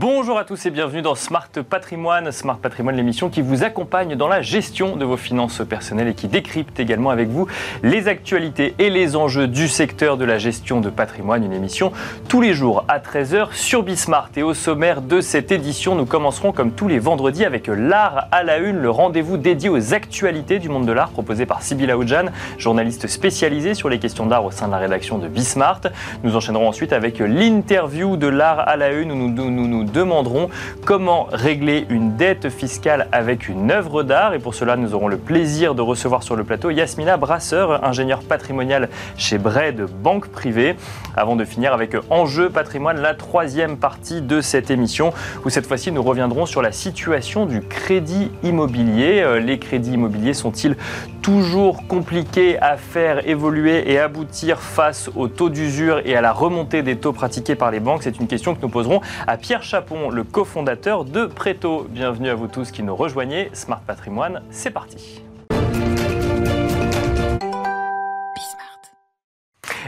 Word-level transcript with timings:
Bonjour 0.00 0.38
à 0.38 0.44
tous 0.44 0.64
et 0.64 0.70
bienvenue 0.70 1.02
dans 1.02 1.16
Smart 1.16 1.48
Patrimoine. 1.68 2.30
Smart 2.30 2.58
Patrimoine, 2.58 2.94
l'émission 2.94 3.30
qui 3.30 3.42
vous 3.42 3.64
accompagne 3.64 4.14
dans 4.14 4.28
la 4.28 4.42
gestion 4.42 4.94
de 4.94 5.04
vos 5.04 5.16
finances 5.16 5.60
personnelles 5.68 6.06
et 6.06 6.14
qui 6.14 6.28
décrypte 6.28 6.78
également 6.78 7.10
avec 7.10 7.26
vous 7.30 7.48
les 7.82 8.06
actualités 8.06 8.76
et 8.78 8.90
les 8.90 9.16
enjeux 9.16 9.48
du 9.48 9.66
secteur 9.66 10.16
de 10.16 10.24
la 10.24 10.38
gestion 10.38 10.80
de 10.80 10.88
patrimoine. 10.88 11.44
Une 11.44 11.52
émission 11.52 11.90
tous 12.28 12.40
les 12.40 12.54
jours 12.54 12.84
à 12.86 13.00
13h 13.00 13.52
sur 13.54 13.82
Bismart. 13.82 14.30
Et 14.36 14.44
au 14.44 14.54
sommaire 14.54 15.02
de 15.02 15.20
cette 15.20 15.50
édition, 15.50 15.96
nous 15.96 16.06
commencerons 16.06 16.52
comme 16.52 16.70
tous 16.70 16.86
les 16.86 17.00
vendredis 17.00 17.44
avec 17.44 17.66
l'art 17.66 18.28
à 18.30 18.44
la 18.44 18.58
une, 18.58 18.76
le 18.76 18.90
rendez-vous 18.90 19.36
dédié 19.36 19.68
aux 19.68 19.94
actualités 19.94 20.60
du 20.60 20.68
monde 20.68 20.86
de 20.86 20.92
l'art 20.92 21.10
proposé 21.10 21.44
par 21.44 21.60
Sybille 21.60 21.90
Aoudjan, 21.90 22.26
journaliste 22.56 23.08
spécialisée 23.08 23.74
sur 23.74 23.88
les 23.88 23.98
questions 23.98 24.26
d'art 24.26 24.44
au 24.44 24.52
sein 24.52 24.68
de 24.68 24.72
la 24.72 24.78
rédaction 24.78 25.18
de 25.18 25.26
Bismart. 25.26 25.80
Nous 26.22 26.36
enchaînerons 26.36 26.68
ensuite 26.68 26.92
avec 26.92 27.18
l'interview 27.18 28.16
de 28.16 28.28
l'art 28.28 28.60
à 28.60 28.76
la 28.76 28.92
une 28.92 29.10
où 29.10 29.16
nous 29.16 29.50
nous 29.50 29.87
demanderons 29.92 30.48
comment 30.84 31.28
régler 31.32 31.86
une 31.88 32.16
dette 32.16 32.48
fiscale 32.48 33.08
avec 33.12 33.48
une 33.48 33.70
œuvre 33.70 34.02
d'art. 34.02 34.34
Et 34.34 34.38
pour 34.38 34.54
cela, 34.54 34.76
nous 34.76 34.94
aurons 34.94 35.08
le 35.08 35.18
plaisir 35.18 35.74
de 35.74 35.82
recevoir 35.82 36.22
sur 36.22 36.36
le 36.36 36.44
plateau 36.44 36.70
Yasmina 36.70 37.16
Brasseur, 37.16 37.84
ingénieure 37.84 38.22
patrimoniale 38.22 38.88
chez 39.16 39.38
Bred 39.38 39.86
Banque 40.02 40.28
Privée. 40.28 40.76
Avant 41.16 41.36
de 41.36 41.44
finir 41.44 41.72
avec 41.72 41.96
Enjeu 42.10 42.50
patrimoine, 42.50 43.00
la 43.00 43.14
troisième 43.14 43.76
partie 43.76 44.20
de 44.20 44.40
cette 44.40 44.70
émission, 44.70 45.12
où 45.44 45.50
cette 45.50 45.66
fois-ci 45.66 45.92
nous 45.92 46.02
reviendrons 46.02 46.46
sur 46.46 46.62
la 46.62 46.72
situation 46.72 47.46
du 47.46 47.60
crédit 47.60 48.30
immobilier. 48.42 49.20
Euh, 49.22 49.40
les 49.40 49.58
crédits 49.58 49.92
immobiliers 49.92 50.34
sont-ils 50.34 50.76
toujours 51.22 51.86
compliqués 51.86 52.58
à 52.60 52.76
faire 52.76 53.28
évoluer 53.28 53.90
et 53.90 53.98
aboutir 53.98 54.60
face 54.60 55.10
au 55.16 55.28
taux 55.28 55.50
d'usure 55.50 56.00
et 56.04 56.16
à 56.16 56.20
la 56.20 56.32
remontée 56.32 56.82
des 56.82 56.96
taux 56.96 57.12
pratiqués 57.12 57.54
par 57.54 57.70
les 57.70 57.80
banques? 57.80 58.02
C'est 58.02 58.18
une 58.18 58.26
question 58.26 58.54
que 58.54 58.62
nous 58.62 58.68
poserons 58.68 59.00
à 59.26 59.36
Pierre 59.36 59.62
Le 59.78 60.24
cofondateur 60.24 61.04
de 61.04 61.26
Préto. 61.26 61.86
Bienvenue 61.88 62.30
à 62.30 62.34
vous 62.34 62.48
tous 62.48 62.72
qui 62.72 62.82
nous 62.82 62.96
rejoignez. 62.96 63.48
Smart 63.52 63.80
Patrimoine, 63.86 64.42
c'est 64.50 64.72
parti. 64.72 65.22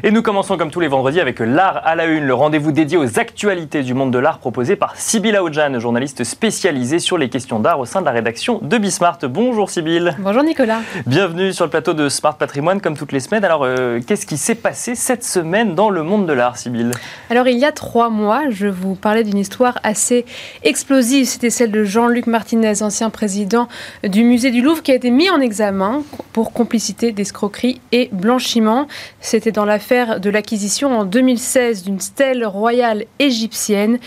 Et 0.02 0.10
nous 0.10 0.22
commençons 0.22 0.56
comme 0.56 0.70
tous 0.70 0.80
les 0.80 0.88
vendredis 0.88 1.20
avec 1.20 1.40
l'art 1.40 1.82
à 1.84 1.94
la 1.94 2.06
une, 2.06 2.24
le 2.24 2.32
rendez-vous 2.32 2.72
dédié 2.72 2.96
aux 2.96 3.18
actualités 3.18 3.82
du 3.82 3.92
monde 3.92 4.10
de 4.10 4.18
l'art 4.18 4.38
proposé 4.38 4.74
par 4.74 4.96
Sybille 4.96 5.36
Aoudjan, 5.36 5.78
journaliste 5.78 6.24
spécialisée 6.24 7.00
sur 7.00 7.18
les 7.18 7.28
questions 7.28 7.60
d'art 7.60 7.78
au 7.78 7.84
sein 7.84 8.00
de 8.00 8.06
la 8.06 8.12
rédaction 8.12 8.60
de 8.62 8.78
Bismart. 8.78 9.18
Bonjour 9.24 9.68
Sybille. 9.68 10.16
Bonjour 10.18 10.42
Nicolas. 10.42 10.78
Bienvenue 11.04 11.52
sur 11.52 11.66
le 11.66 11.70
plateau 11.70 11.92
de 11.92 12.08
Smart 12.08 12.34
Patrimoine 12.34 12.80
comme 12.80 12.96
toutes 12.96 13.12
les 13.12 13.20
semaines. 13.20 13.44
Alors 13.44 13.64
euh, 13.64 14.00
qu'est-ce 14.00 14.24
qui 14.24 14.38
s'est 14.38 14.54
passé 14.54 14.94
cette 14.94 15.22
semaine 15.22 15.74
dans 15.74 15.90
le 15.90 16.02
monde 16.02 16.24
de 16.24 16.32
l'art 16.32 16.56
Sybille 16.56 16.92
Alors 17.28 17.46
il 17.46 17.58
y 17.58 17.66
a 17.66 17.72
trois 17.72 18.08
mois, 18.08 18.44
je 18.48 18.68
vous 18.68 18.94
parlais 18.94 19.22
d'une 19.22 19.36
histoire 19.36 19.78
assez 19.82 20.24
explosive. 20.62 21.26
C'était 21.26 21.50
celle 21.50 21.72
de 21.72 21.84
Jean-Luc 21.84 22.26
Martinez, 22.26 22.82
ancien 22.82 23.10
président 23.10 23.68
du 24.02 24.24
musée 24.24 24.50
du 24.50 24.62
Louvre, 24.62 24.82
qui 24.82 24.92
a 24.92 24.94
été 24.94 25.10
mis 25.10 25.28
en 25.28 25.42
examen 25.42 26.04
pour 26.32 26.54
complicité 26.54 27.12
d'escroquerie 27.12 27.82
et 27.92 28.08
blanchiment. 28.12 28.86
C'était 29.20 29.52
dans 29.52 29.66
l'affaire 29.66 29.89
de 29.90 30.30
l'acquisition 30.30 30.96
en 30.96 31.04
2016 31.04 31.82
d'une 31.82 31.98
stèle 31.98 32.46
royale 32.46 33.06
égyptienne 33.18 33.98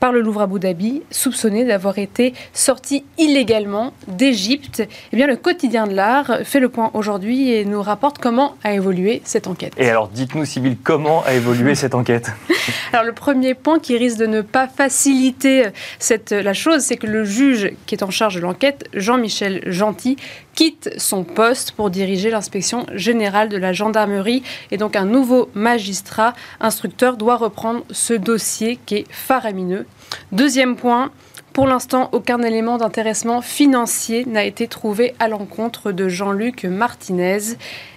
par 0.00 0.12
le 0.12 0.22
Louvre 0.22 0.40
Abu 0.40 0.58
Dhabi, 0.58 1.02
soupçonné 1.10 1.64
d'avoir 1.66 1.98
été 1.98 2.32
sorti 2.54 3.04
illégalement 3.18 3.92
d'Égypte. 4.08 4.82
Eh 5.12 5.16
bien, 5.16 5.26
le 5.26 5.36
quotidien 5.36 5.86
de 5.86 5.94
l'art 5.94 6.38
fait 6.44 6.58
le 6.58 6.70
point 6.70 6.90
aujourd'hui 6.94 7.52
et 7.52 7.66
nous 7.66 7.82
rapporte 7.82 8.18
comment 8.18 8.56
a 8.64 8.72
évolué 8.72 9.20
cette 9.24 9.46
enquête. 9.46 9.74
Et 9.76 9.90
alors, 9.90 10.08
dites-nous, 10.08 10.46
Sybille, 10.46 10.78
comment 10.82 11.22
a 11.24 11.34
évolué 11.34 11.74
cette 11.74 11.94
enquête? 11.94 12.32
Alors, 12.92 13.04
le 13.04 13.12
premier 13.12 13.54
point 13.54 13.78
qui 13.78 13.96
risque 13.96 14.18
de 14.18 14.26
ne 14.26 14.40
pas 14.40 14.66
faciliter 14.66 15.66
cette, 15.98 16.32
la 16.32 16.54
chose, 16.54 16.80
c'est 16.80 16.96
que 16.96 17.06
le 17.06 17.24
juge 17.24 17.72
qui 17.86 17.94
est 17.94 18.02
en 18.02 18.10
charge 18.10 18.34
de 18.36 18.40
l'enquête, 18.40 18.88
Jean-Michel 18.94 19.62
Gentil, 19.66 20.16
quitte 20.54 20.90
son 20.98 21.24
poste 21.24 21.72
pour 21.72 21.90
diriger 21.90 22.30
l'inspection 22.30 22.86
générale 22.94 23.48
de 23.48 23.56
la 23.56 23.72
gendarmerie. 23.72 24.42
Et 24.70 24.76
donc, 24.76 24.96
un 24.96 25.04
nouveau 25.04 25.50
magistrat 25.54 26.34
instructeur 26.60 27.16
doit 27.16 27.36
reprendre 27.36 27.84
ce 27.90 28.14
dossier 28.14 28.78
qui 28.86 28.96
est 28.96 29.04
faramineux 29.10 29.86
Deuxième 30.32 30.76
point, 30.76 31.10
pour 31.52 31.66
l'instant, 31.66 32.08
aucun 32.12 32.40
élément 32.42 32.78
d'intéressement 32.78 33.42
financier 33.42 34.24
n'a 34.24 34.44
été 34.44 34.68
trouvé 34.68 35.14
à 35.18 35.28
l'encontre 35.28 35.90
de 35.90 36.08
Jean-Luc 36.08 36.64
Martinez. 36.64 37.56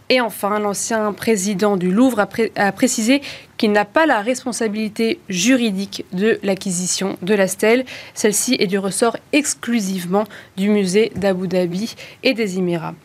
Et 0.09 0.19
enfin, 0.21 0.59
l'ancien 0.59 1.13
président 1.13 1.77
du 1.77 1.91
Louvre 1.91 2.19
a, 2.19 2.71
précisé 2.71 3.21
qu'il 3.57 3.71
n'a 3.71 3.85
pas 3.85 4.05
la 4.05 4.21
responsabilité 4.21 5.19
juridique 5.29 6.05
de 6.13 6.39
l'acquisition 6.43 7.15
de 7.21 7.33
la 7.35 7.47
stèle. 7.47 7.85
Celle-ci 8.13 8.55
est 8.59 8.67
du 8.67 8.79
ressort 8.79 9.17
exclusivement 9.31 10.25
du 10.57 10.69
musée 10.69 11.11
d'Abu 11.15 11.47
Dhabi 11.47 11.95
et 12.23 12.33
des 12.33 12.57
Émirats. 12.57 12.95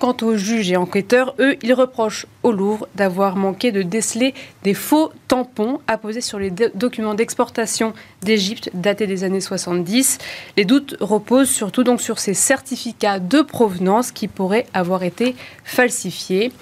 Quant 0.00 0.16
aux 0.22 0.36
juges 0.36 0.72
et 0.72 0.76
enquêteurs, 0.76 1.34
eux, 1.38 1.56
ils 1.62 1.72
reprochent 1.72 2.26
au 2.42 2.50
Louvre 2.50 2.88
d'avoir 2.96 3.36
manqué 3.36 3.70
de 3.70 3.82
déceler 3.82 4.34
des 4.64 4.74
faux 4.74 5.12
tampons 5.28 5.80
apposés 5.86 6.20
sur 6.20 6.38
les 6.38 6.50
documents 6.50 7.14
d'exportation 7.14 7.94
d'Égypte 8.22 8.70
datés 8.74 9.06
des 9.06 9.22
années 9.22 9.40
70. 9.40 10.18
Les 10.56 10.64
doutes 10.64 10.96
reposent 11.00 11.48
surtout 11.48 11.84
donc 11.84 12.00
sur 12.00 12.18
ces 12.18 12.34
certificats 12.34 13.20
de 13.20 13.40
provenance 13.40 14.10
qui 14.10 14.26
pourraient 14.26 14.66
avoir 14.74 15.04
été 15.04 15.36
falsifiés. 15.62 16.52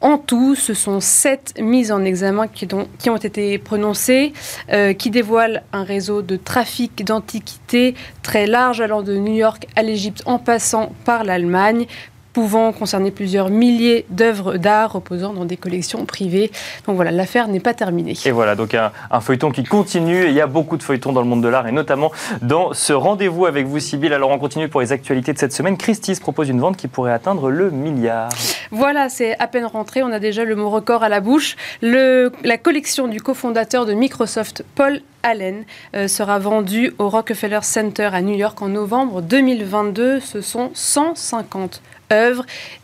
En 0.00 0.18
tout, 0.18 0.54
ce 0.54 0.74
sont 0.74 1.00
sept 1.00 1.54
mises 1.58 1.90
en 1.90 2.04
examen 2.04 2.46
qui, 2.46 2.66
ont, 2.74 3.16
été 3.16 3.56
prononcées, 3.56 4.34
euh, 4.70 4.92
qui 4.92 5.08
dévoilent 5.08 5.62
un 5.72 5.82
réseau 5.82 6.20
de 6.20 6.36
trafic 6.36 7.04
d'antiquités 7.06 7.94
très 8.22 8.46
large 8.46 8.82
allant 8.82 9.00
de 9.00 9.16
New 9.16 9.32
York 9.32 9.66
à 9.76 9.82
l'Égypte 9.82 10.22
en 10.26 10.38
passant 10.38 10.92
par 11.06 11.24
l'Allemagne 11.24 11.86
pouvant 12.34 12.72
concerner 12.72 13.12
plusieurs 13.12 13.48
milliers 13.48 14.04
d'œuvres 14.10 14.56
d'art 14.56 14.92
reposant 14.92 15.32
dans 15.32 15.44
des 15.44 15.56
collections 15.56 16.04
privées. 16.04 16.50
Donc 16.86 16.96
voilà, 16.96 17.12
l'affaire 17.12 17.48
n'est 17.48 17.60
pas 17.60 17.74
terminée. 17.74 18.14
Et 18.26 18.32
voilà, 18.32 18.56
donc 18.56 18.74
un, 18.74 18.90
feuilleton 19.20 19.52
qui 19.52 19.62
continue. 19.62 20.26
il 20.26 20.34
y 20.34 20.40
a 20.40 20.46
beaucoup 20.46 20.76
de 20.76 20.82
feuilletons 20.82 21.12
dans 21.12 21.22
le 21.22 21.28
monde 21.28 21.42
de 21.42 21.48
l'art 21.48 21.66
et 21.68 21.72
notamment 21.72 22.10
dans 22.42 22.74
ce 22.74 22.92
rendez-vous 22.92 23.46
avec 23.46 23.66
vous, 23.66 23.78
Sybille. 23.78 24.12
Alors 24.12 24.30
on 24.30 24.38
continue 24.38 24.68
pour 24.68 24.80
les 24.80 24.92
actualités 24.92 25.32
de 25.32 25.38
cette 25.38 25.52
semaine. 25.52 25.78
Christie's 25.78 26.18
propose 26.18 26.48
une 26.48 26.60
vente 26.60 26.76
qui 26.76 26.88
pourrait 26.88 27.12
atteindre 27.12 27.50
le 27.50 27.70
milliard. 27.70 28.30
Voilà, 28.72 29.08
c'est 29.08 29.38
à 29.38 29.46
peine 29.46 29.66
rentré. 29.66 30.02
On 30.02 30.10
a 30.10 30.18
déjà 30.18 30.44
le 30.44 30.56
mot 30.56 30.70
record 30.70 31.04
à 31.04 31.08
la 31.08 31.20
bouche. 31.20 31.56
Le, 31.80 32.32
la 32.42 32.58
collection 32.58 33.06
du 33.06 33.20
cofondateur 33.20 33.86
de 33.86 33.94
Microsoft, 33.94 34.64
Paul 34.74 35.00
Allen 35.22 35.64
euh, 35.94 36.06
sera 36.06 36.38
vendue 36.38 36.92
au 36.98 37.08
Rockefeller 37.08 37.60
Center 37.62 38.10
à 38.12 38.20
New 38.20 38.34
York 38.34 38.60
en 38.60 38.68
novembre 38.68 39.22
2022. 39.22 40.20
Ce 40.20 40.40
sont 40.40 40.70
150 40.74 41.80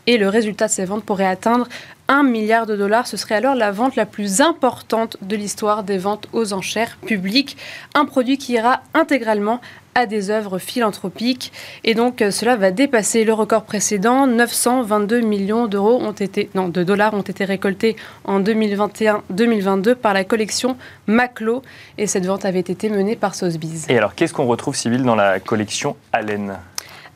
et 0.07 0.17
le 0.17 0.29
résultat 0.29 0.67
de 0.67 0.71
ces 0.71 0.85
ventes 0.85 1.03
pourrait 1.03 1.25
atteindre 1.25 1.67
1 2.07 2.23
milliard 2.23 2.65
de 2.65 2.75
dollars. 2.75 3.07
Ce 3.07 3.17
serait 3.17 3.35
alors 3.35 3.55
la 3.55 3.71
vente 3.71 3.95
la 3.95 4.05
plus 4.05 4.41
importante 4.41 5.17
de 5.21 5.35
l'histoire 5.35 5.83
des 5.83 5.97
ventes 5.97 6.27
aux 6.33 6.53
enchères 6.53 6.97
publiques. 7.05 7.57
Un 7.95 8.05
produit 8.05 8.37
qui 8.37 8.53
ira 8.53 8.81
intégralement 8.93 9.61
à 9.95 10.05
des 10.05 10.29
œuvres 10.29 10.57
philanthropiques. 10.57 11.51
Et 11.83 11.95
donc, 11.95 12.21
euh, 12.21 12.31
cela 12.31 12.55
va 12.55 12.71
dépasser 12.71 13.25
le 13.25 13.33
record 13.33 13.63
précédent. 13.63 14.25
922 14.25 15.19
millions 15.19 15.67
d'euros 15.67 15.99
ont 16.01 16.13
été, 16.13 16.49
non, 16.55 16.69
de 16.69 16.83
dollars 16.83 17.13
ont 17.13 17.21
été 17.21 17.43
récoltés 17.45 17.95
en 18.23 18.41
2021-2022 18.41 19.95
par 19.95 20.13
la 20.13 20.23
collection 20.23 20.77
Maclo. 21.07 21.61
Et 21.97 22.07
cette 22.07 22.25
vente 22.25 22.45
avait 22.45 22.59
été 22.59 22.89
menée 22.89 23.15
par 23.15 23.35
Sotheby's. 23.35 23.85
Et 23.89 23.97
alors, 23.97 24.15
qu'est-ce 24.15 24.33
qu'on 24.33 24.47
retrouve, 24.47 24.75
civil 24.75 25.03
dans 25.03 25.15
la 25.15 25.39
collection 25.39 25.97
Allen? 26.13 26.57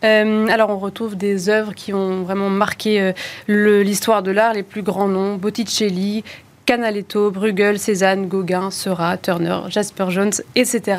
Euh, 0.05 0.47
alors 0.47 0.69
on 0.69 0.77
retrouve 0.77 1.15
des 1.15 1.49
œuvres 1.49 1.73
qui 1.73 1.93
ont 1.93 2.23
vraiment 2.23 2.49
marqué 2.49 3.01
euh, 3.47 3.83
l'histoire 3.83 4.23
de 4.23 4.31
l'art, 4.31 4.53
les 4.53 4.63
plus 4.63 4.83
grands 4.83 5.07
noms, 5.07 5.35
Botticelli, 5.35 6.23
Canaletto, 6.65 7.31
Bruegel, 7.31 7.77
Cézanne, 7.79 8.27
Gauguin, 8.27 8.71
Seurat, 8.71 9.17
Turner, 9.17 9.59
Jasper 9.69 10.05
Jones, 10.09 10.33
etc. 10.55 10.97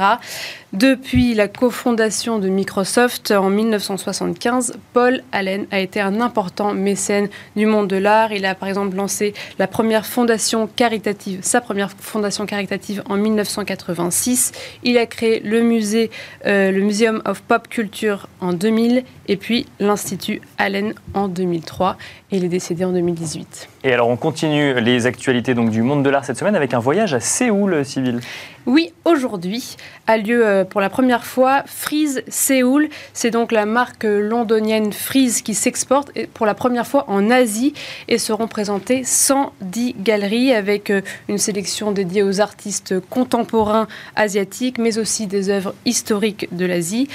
Depuis 0.72 1.34
la 1.34 1.46
cofondation 1.46 2.40
de 2.40 2.48
Microsoft 2.48 3.30
en 3.30 3.50
1975, 3.50 4.74
Paul 4.92 5.22
Allen 5.30 5.66
a 5.70 5.78
été 5.78 6.00
un 6.00 6.20
important 6.20 6.74
mécène 6.74 7.28
du 7.54 7.66
monde 7.66 7.86
de 7.86 7.96
l'art. 7.96 8.32
Il 8.32 8.44
a 8.44 8.56
par 8.56 8.68
exemple 8.68 8.96
lancé 8.96 9.32
la 9.60 9.68
première 9.68 10.04
fondation 10.04 10.66
caritative, 10.66 11.38
sa 11.42 11.60
première 11.60 11.92
fondation 11.92 12.46
caritative 12.46 13.04
en 13.08 13.16
1986. 13.16 14.52
Il 14.82 14.98
a 14.98 15.06
créé 15.06 15.38
le 15.38 15.62
musée, 15.62 16.10
euh, 16.46 16.72
Museum 16.72 17.22
of 17.24 17.42
Pop 17.42 17.68
Culture 17.68 18.28
en 18.40 18.52
2000 18.52 19.04
et 19.28 19.36
puis 19.36 19.66
l'Institut 19.78 20.42
Allen 20.58 20.94
en 21.14 21.28
2003 21.28 21.96
et 22.32 22.38
il 22.38 22.44
est 22.44 22.48
décédé 22.48 22.84
en 22.84 22.92
2018. 22.92 23.68
Et 23.84 23.92
alors 23.92 24.08
on 24.08 24.16
continue 24.16 24.80
les 24.80 25.06
actualités 25.06 25.54
donc 25.54 25.70
du 25.70 25.82
monde 25.82 26.02
de 26.02 26.10
l'art 26.10 26.24
cette 26.24 26.38
semaine 26.38 26.56
avec 26.56 26.74
un 26.74 26.80
voyage 26.80 27.14
à 27.14 27.20
Séoul, 27.20 27.84
Civil. 27.84 28.20
Oui, 28.66 28.92
aujourd'hui 29.04 29.76
a 30.08 30.16
lieu 30.18 30.44
euh, 30.44 30.64
pour 30.64 30.80
la 30.80 30.90
première 30.90 31.24
fois 31.24 31.62
Freeze 31.66 32.24
Séoul. 32.26 32.88
C'est 33.12 33.30
donc 33.30 33.52
la 33.52 33.64
marque 33.64 34.02
londonienne 34.02 34.92
Freeze 34.92 35.42
qui 35.42 35.54
s'exporte 35.54 36.10
pour 36.34 36.46
la 36.46 36.54
première 36.54 36.84
fois 36.84 37.04
en 37.08 37.30
Asie 37.30 37.74
et 38.08 38.18
seront 38.18 38.48
présentées 38.48 39.04
110 39.04 39.94
galeries 40.00 40.52
avec 40.52 40.92
une 41.28 41.38
sélection 41.38 41.92
dédiée 41.92 42.24
aux 42.24 42.40
artistes 42.40 42.98
contemporains 43.08 43.86
asiatiques, 44.16 44.78
mais 44.78 44.98
aussi 44.98 45.28
des 45.28 45.48
œuvres 45.48 45.72
historiques 45.84 46.48
de 46.50 46.66
l'Asie. 46.66 47.08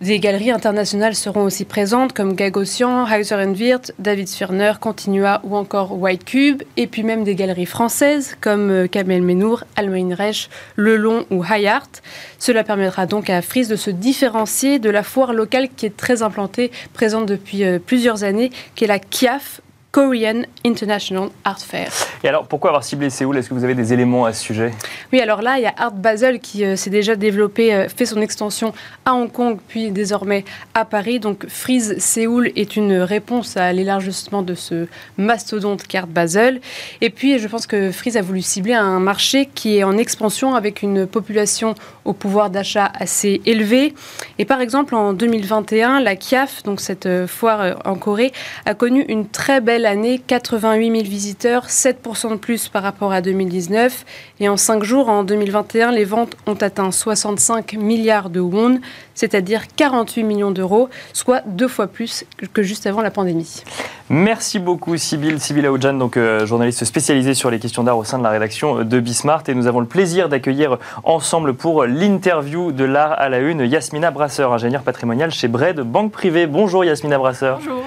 Des 0.00 0.18
galeries 0.18 0.50
internationales 0.50 1.14
seront 1.14 1.44
aussi 1.44 1.64
présentes 1.64 2.12
comme 2.12 2.34
Gagosian, 2.34 3.04
Hauser 3.04 3.36
Wirth, 3.36 3.92
David 4.00 4.26
Sfirner, 4.26 4.72
Continua 4.80 5.40
ou 5.44 5.54
encore 5.54 5.96
White 5.96 6.24
Cube, 6.24 6.62
et 6.76 6.88
puis 6.88 7.04
même 7.04 7.22
des 7.22 7.36
galeries 7.36 7.64
françaises 7.64 8.36
comme 8.40 8.70
euh, 8.70 8.86
Kamel 8.88 9.22
Menour, 9.22 9.62
Almain 9.76 10.12
Reich, 10.12 10.50
Lelon 10.76 11.26
ou 11.30 11.44
Hayart. 11.44 11.88
Cela 12.40 12.64
permettra 12.64 13.06
donc 13.06 13.30
à 13.30 13.40
Frise 13.40 13.68
de 13.68 13.76
se 13.76 13.90
différencier 13.90 14.80
de 14.80 14.90
la 14.90 15.04
foire 15.04 15.32
locale 15.32 15.68
qui 15.68 15.86
est 15.86 15.96
très 15.96 16.22
implantée, 16.22 16.72
présente 16.92 17.26
depuis 17.26 17.62
euh, 17.62 17.78
plusieurs 17.78 18.24
années, 18.24 18.50
qui 18.74 18.84
est 18.84 18.88
la 18.88 18.98
KIAF, 18.98 19.60
Korean 19.94 20.42
International 20.66 21.28
Art 21.44 21.60
Fair. 21.60 21.88
Et 22.24 22.28
alors, 22.28 22.48
pourquoi 22.48 22.70
avoir 22.70 22.82
ciblé 22.82 23.10
Séoul? 23.10 23.38
Est-ce 23.38 23.48
que 23.48 23.54
vous 23.54 23.62
avez 23.62 23.76
des 23.76 23.92
éléments 23.92 24.24
à 24.24 24.32
ce 24.32 24.42
sujet? 24.42 24.72
Oui, 25.12 25.20
alors 25.20 25.40
là, 25.40 25.56
il 25.56 25.62
y 25.62 25.66
a 25.66 25.74
Art 25.76 25.92
Basel 25.92 26.40
qui 26.40 26.64
euh, 26.64 26.74
s'est 26.74 26.90
déjà 26.90 27.14
développé, 27.14 27.72
euh, 27.72 27.88
fait 27.88 28.04
son 28.04 28.20
extension 28.20 28.72
à 29.04 29.14
Hong 29.14 29.30
Kong, 29.30 29.58
puis 29.68 29.92
désormais 29.92 30.44
à 30.74 30.84
Paris. 30.84 31.20
Donc, 31.20 31.46
Freeze 31.46 31.96
Séoul 31.98 32.50
est 32.56 32.74
une 32.74 32.94
réponse 32.94 33.56
à 33.56 33.72
l'élargissement 33.72 34.42
de 34.42 34.56
ce 34.56 34.88
mastodonte 35.16 35.86
qu'Art 35.86 36.08
Basel. 36.08 36.60
Et 37.00 37.10
puis, 37.10 37.38
je 37.38 37.46
pense 37.46 37.68
que 37.68 37.92
Freeze 37.92 38.16
a 38.16 38.22
voulu 38.22 38.42
cibler 38.42 38.74
un 38.74 38.98
marché 38.98 39.48
qui 39.54 39.78
est 39.78 39.84
en 39.84 39.96
expansion 39.96 40.56
avec 40.56 40.82
une 40.82 41.06
population 41.06 41.76
au 42.04 42.14
pouvoir 42.14 42.50
d'achat 42.50 42.90
assez 42.98 43.42
élevé. 43.46 43.94
Et 44.40 44.44
par 44.44 44.60
exemple, 44.60 44.96
en 44.96 45.12
2021, 45.12 46.00
la 46.00 46.16
KIAF, 46.16 46.64
donc 46.64 46.80
cette 46.80 47.06
euh, 47.06 47.28
foire 47.28 47.80
en 47.84 47.94
Corée, 47.94 48.32
a 48.66 48.74
connu 48.74 49.04
une 49.08 49.28
très 49.28 49.60
belle 49.60 49.83
année, 49.86 50.20
88 50.24 50.90
000 50.90 51.02
visiteurs, 51.04 51.66
7% 51.66 52.30
de 52.30 52.36
plus 52.36 52.68
par 52.68 52.82
rapport 52.82 53.12
à 53.12 53.20
2019. 53.20 54.04
Et 54.40 54.48
en 54.48 54.56
5 54.56 54.82
jours, 54.82 55.08
en 55.08 55.24
2021, 55.24 55.92
les 55.92 56.04
ventes 56.04 56.36
ont 56.46 56.54
atteint 56.54 56.90
65 56.90 57.74
milliards 57.74 58.30
de 58.30 58.40
won, 58.40 58.80
c'est-à-dire 59.14 59.62
48 59.76 60.22
millions 60.24 60.50
d'euros, 60.50 60.88
soit 61.12 61.42
deux 61.46 61.68
fois 61.68 61.86
plus 61.86 62.24
que 62.52 62.62
juste 62.62 62.86
avant 62.86 63.02
la 63.02 63.10
pandémie. 63.10 63.62
Merci 64.10 64.58
beaucoup 64.58 64.96
Sybille, 64.96 65.40
Sybille 65.40 65.66
Aoudjan, 65.66 65.94
donc 65.94 66.16
euh, 66.18 66.44
journaliste 66.44 66.84
spécialisée 66.84 67.32
sur 67.32 67.50
les 67.50 67.58
questions 67.58 67.82
d'art 67.82 67.96
au 67.96 68.04
sein 68.04 68.18
de 68.18 68.22
la 68.22 68.30
rédaction 68.30 68.84
de 68.84 69.00
Bismart. 69.00 69.44
Et 69.48 69.54
nous 69.54 69.66
avons 69.66 69.80
le 69.80 69.86
plaisir 69.86 70.28
d'accueillir 70.28 70.78
ensemble 71.04 71.54
pour 71.54 71.84
l'interview 71.84 72.70
de 72.72 72.84
l'art 72.84 73.12
à 73.12 73.28
la 73.30 73.38
une 73.38 73.60
Yasmina 73.60 74.10
Brasseur, 74.10 74.52
ingénieure 74.52 74.82
patrimoniale 74.82 75.30
chez 75.30 75.48
Bred 75.48 75.80
Banque 75.80 76.12
Privée. 76.12 76.46
Bonjour 76.46 76.84
Yasmina 76.84 77.16
Brasseur. 77.16 77.58
Bonjour. 77.58 77.82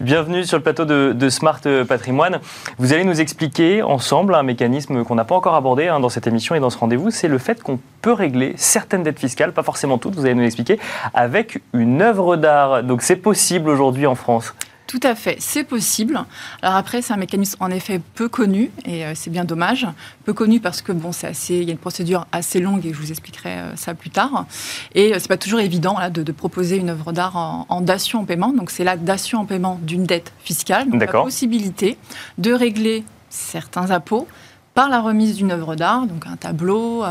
Bienvenue 0.00 0.44
sur 0.44 0.56
le 0.56 0.62
plateau 0.62 0.84
de, 0.84 1.28
Smart 1.28 1.60
Patrimoine. 1.88 2.38
Vous 2.78 2.92
allez 2.92 3.02
nous 3.02 3.20
expliquer 3.20 3.82
ensemble 3.82 4.36
un 4.36 4.44
mécanisme 4.44 5.02
qu'on 5.02 5.16
n'a 5.16 5.24
pas 5.24 5.34
encore 5.34 5.56
abordé 5.56 5.88
hein, 5.88 5.98
dans 5.98 6.08
cette 6.08 6.28
émission 6.28 6.54
et 6.54 6.60
dans 6.60 6.70
ce 6.70 6.78
rendez-vous, 6.78 7.10
c'est 7.10 7.26
le 7.26 7.38
fait 7.38 7.60
qu'on 7.62 7.80
peut 8.00 8.12
régler 8.12 8.54
certaines 8.56 9.02
dettes 9.02 9.18
fiscales, 9.18 9.52
pas 9.52 9.64
forcément 9.64 9.98
toutes, 9.98 10.14
vous 10.14 10.24
allez 10.24 10.34
nous 10.34 10.42
l'expliquer, 10.42 10.78
avec 11.14 11.60
une 11.72 12.00
œuvre 12.00 12.36
d'art. 12.36 12.84
Donc 12.84 13.02
c'est 13.02 13.16
possible 13.16 13.68
aujourd'hui 13.68 14.06
en 14.06 14.14
France. 14.14 14.54
Tout 14.88 15.00
à 15.02 15.14
fait, 15.14 15.36
c'est 15.38 15.64
possible. 15.64 16.18
Alors 16.62 16.76
après, 16.76 17.02
c'est 17.02 17.12
un 17.12 17.18
mécanisme 17.18 17.58
en 17.60 17.70
effet 17.70 18.00
peu 18.14 18.26
connu 18.26 18.70
et 18.86 19.04
euh, 19.04 19.12
c'est 19.14 19.28
bien 19.28 19.44
dommage. 19.44 19.86
Peu 20.24 20.32
connu 20.32 20.60
parce 20.60 20.80
que 20.80 20.92
bon, 20.92 21.12
c'est 21.12 21.26
assez, 21.26 21.56
il 21.56 21.64
y 21.64 21.68
a 21.68 21.72
une 21.72 21.78
procédure 21.78 22.26
assez 22.32 22.58
longue 22.58 22.86
et 22.86 22.94
je 22.94 22.98
vous 22.98 23.10
expliquerai 23.10 23.50
euh, 23.50 23.76
ça 23.76 23.92
plus 23.92 24.08
tard. 24.08 24.46
Et 24.94 25.12
euh, 25.12 25.18
c'est 25.18 25.28
pas 25.28 25.36
toujours 25.36 25.60
évident 25.60 25.98
de, 26.08 26.32
proposer 26.32 26.78
une 26.78 26.88
œuvre 26.88 27.12
d'art 27.12 27.36
en, 27.36 27.66
en, 27.68 27.84
en 27.84 28.24
paiement. 28.24 28.50
Donc 28.54 28.70
c'est 28.70 28.82
la 28.82 28.96
dation 28.96 29.40
en 29.40 29.44
paiement 29.44 29.78
d'une 29.82 30.04
dette 30.04 30.32
fiscale. 30.42 30.88
Donc 30.88 31.02
la 31.02 31.06
possibilité 31.06 31.98
de 32.38 32.54
régler 32.54 33.04
certains 33.28 33.90
impôts 33.90 34.26
par 34.72 34.88
la 34.88 35.02
remise 35.02 35.36
d'une 35.36 35.52
œuvre 35.52 35.76
d'art, 35.76 36.06
donc 36.06 36.26
un 36.26 36.36
tableau, 36.36 37.02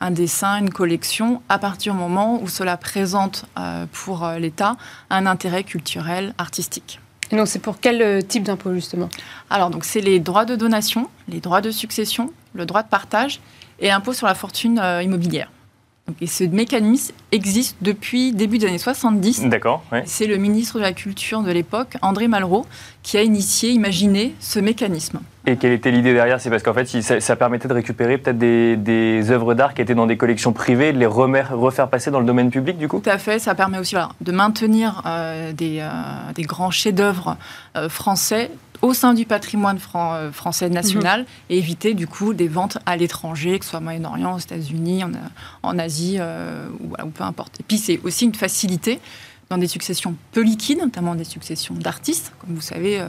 un 0.00 0.10
dessin, 0.10 0.58
une 0.58 0.70
collection, 0.70 1.42
à 1.48 1.58
partir 1.58 1.94
du 1.94 1.98
moment 1.98 2.40
où 2.42 2.48
cela 2.48 2.76
présente 2.76 3.46
pour 3.92 4.28
l'État 4.38 4.76
un 5.08 5.24
intérêt 5.24 5.64
culturel, 5.64 6.34
artistique. 6.36 7.00
Et 7.30 7.36
donc 7.36 7.48
c'est 7.48 7.58
pour 7.58 7.80
quel 7.80 8.02
euh, 8.02 8.20
type 8.20 8.42
d'impôt 8.42 8.74
justement? 8.74 9.08
Alors 9.50 9.70
donc 9.70 9.84
c'est 9.84 10.00
les 10.00 10.20
droits 10.20 10.44
de 10.44 10.56
donation, 10.56 11.08
les 11.28 11.40
droits 11.40 11.60
de 11.60 11.70
succession, 11.70 12.32
le 12.54 12.66
droit 12.66 12.82
de 12.82 12.88
partage 12.88 13.40
et 13.80 13.88
l'impôt 13.88 14.12
sur 14.12 14.26
la 14.26 14.34
fortune 14.34 14.78
euh, 14.78 15.02
immobilière. 15.02 15.50
Et 16.20 16.26
ce 16.26 16.44
mécanisme 16.44 17.14
existe 17.32 17.76
depuis 17.80 18.32
début 18.32 18.58
des 18.58 18.66
années 18.66 18.78
70. 18.78 19.46
D'accord. 19.48 19.82
C'est 20.04 20.26
le 20.26 20.36
ministre 20.36 20.76
de 20.76 20.82
la 20.82 20.92
Culture 20.92 21.42
de 21.42 21.50
l'époque, 21.50 21.96
André 22.02 22.28
Malraux, 22.28 22.66
qui 23.02 23.16
a 23.16 23.22
initié, 23.22 23.70
imaginé 23.70 24.34
ce 24.38 24.58
mécanisme. 24.58 25.20
Et 25.46 25.56
quelle 25.56 25.72
était 25.72 25.90
l'idée 25.90 26.12
derrière? 26.12 26.40
C'est 26.40 26.50
parce 26.50 26.62
qu'en 26.62 26.74
fait, 26.74 26.86
ça, 26.86 27.36
permettait 27.36 27.68
de 27.68 27.74
récupérer 27.74 28.18
peut-être 28.18 28.38
des, 28.38 29.30
œuvres 29.30 29.54
d'art 29.54 29.74
qui 29.74 29.82
étaient 29.82 29.94
dans 29.94 30.06
des 30.06 30.16
collections 30.16 30.52
privées, 30.52 30.92
de 30.92 30.98
les 30.98 31.06
refaire 31.06 31.88
passer 31.88 32.10
dans 32.10 32.20
le 32.20 32.26
domaine 32.26 32.50
public, 32.50 32.76
du 32.76 32.88
coup? 32.88 33.00
Tout 33.00 33.10
à 33.10 33.18
fait. 33.18 33.38
Ça 33.38 33.54
permet 33.54 33.78
aussi 33.78 33.96
de 34.20 34.32
maintenir 34.32 35.02
euh, 35.06 35.52
des, 35.52 35.80
euh, 35.80 35.88
des, 36.34 36.42
grands 36.42 36.70
chefs-d'œuvre 36.70 37.36
euh, 37.76 37.88
français 37.88 38.50
au 38.84 38.94
sein 38.94 39.14
du 39.14 39.24
patrimoine 39.24 39.78
français 39.78 40.68
national 40.68 41.20
mhm. 41.20 41.26
et 41.50 41.58
éviter 41.58 41.94
du 41.94 42.06
coup 42.06 42.34
des 42.34 42.48
ventes 42.48 42.78
à 42.86 42.96
l'étranger, 42.96 43.58
que 43.58 43.64
ce 43.64 43.70
soit 43.70 43.80
au 43.80 43.82
Moyen-Orient, 43.82 44.34
aux 44.34 44.38
États-Unis, 44.38 45.04
en, 45.04 45.12
en, 45.62 45.78
Asie 45.78 46.18
ou, 46.80 46.92
ou 47.02 47.10
peu 47.10 47.24
importe. 47.24 47.60
Et 47.60 47.62
puis 47.62 47.78
c'est 47.78 47.98
aussi 48.04 48.26
une 48.26 48.34
facilité 48.34 49.00
dans 49.50 49.58
des 49.58 49.66
successions 49.66 50.14
peu 50.32 50.42
liquides, 50.42 50.78
notamment 50.78 51.14
des 51.14 51.24
successions 51.24 51.74
d'artistes, 51.74 52.32
comme 52.38 52.54
vous 52.54 52.60
savez, 52.60 53.00
euh, 53.00 53.06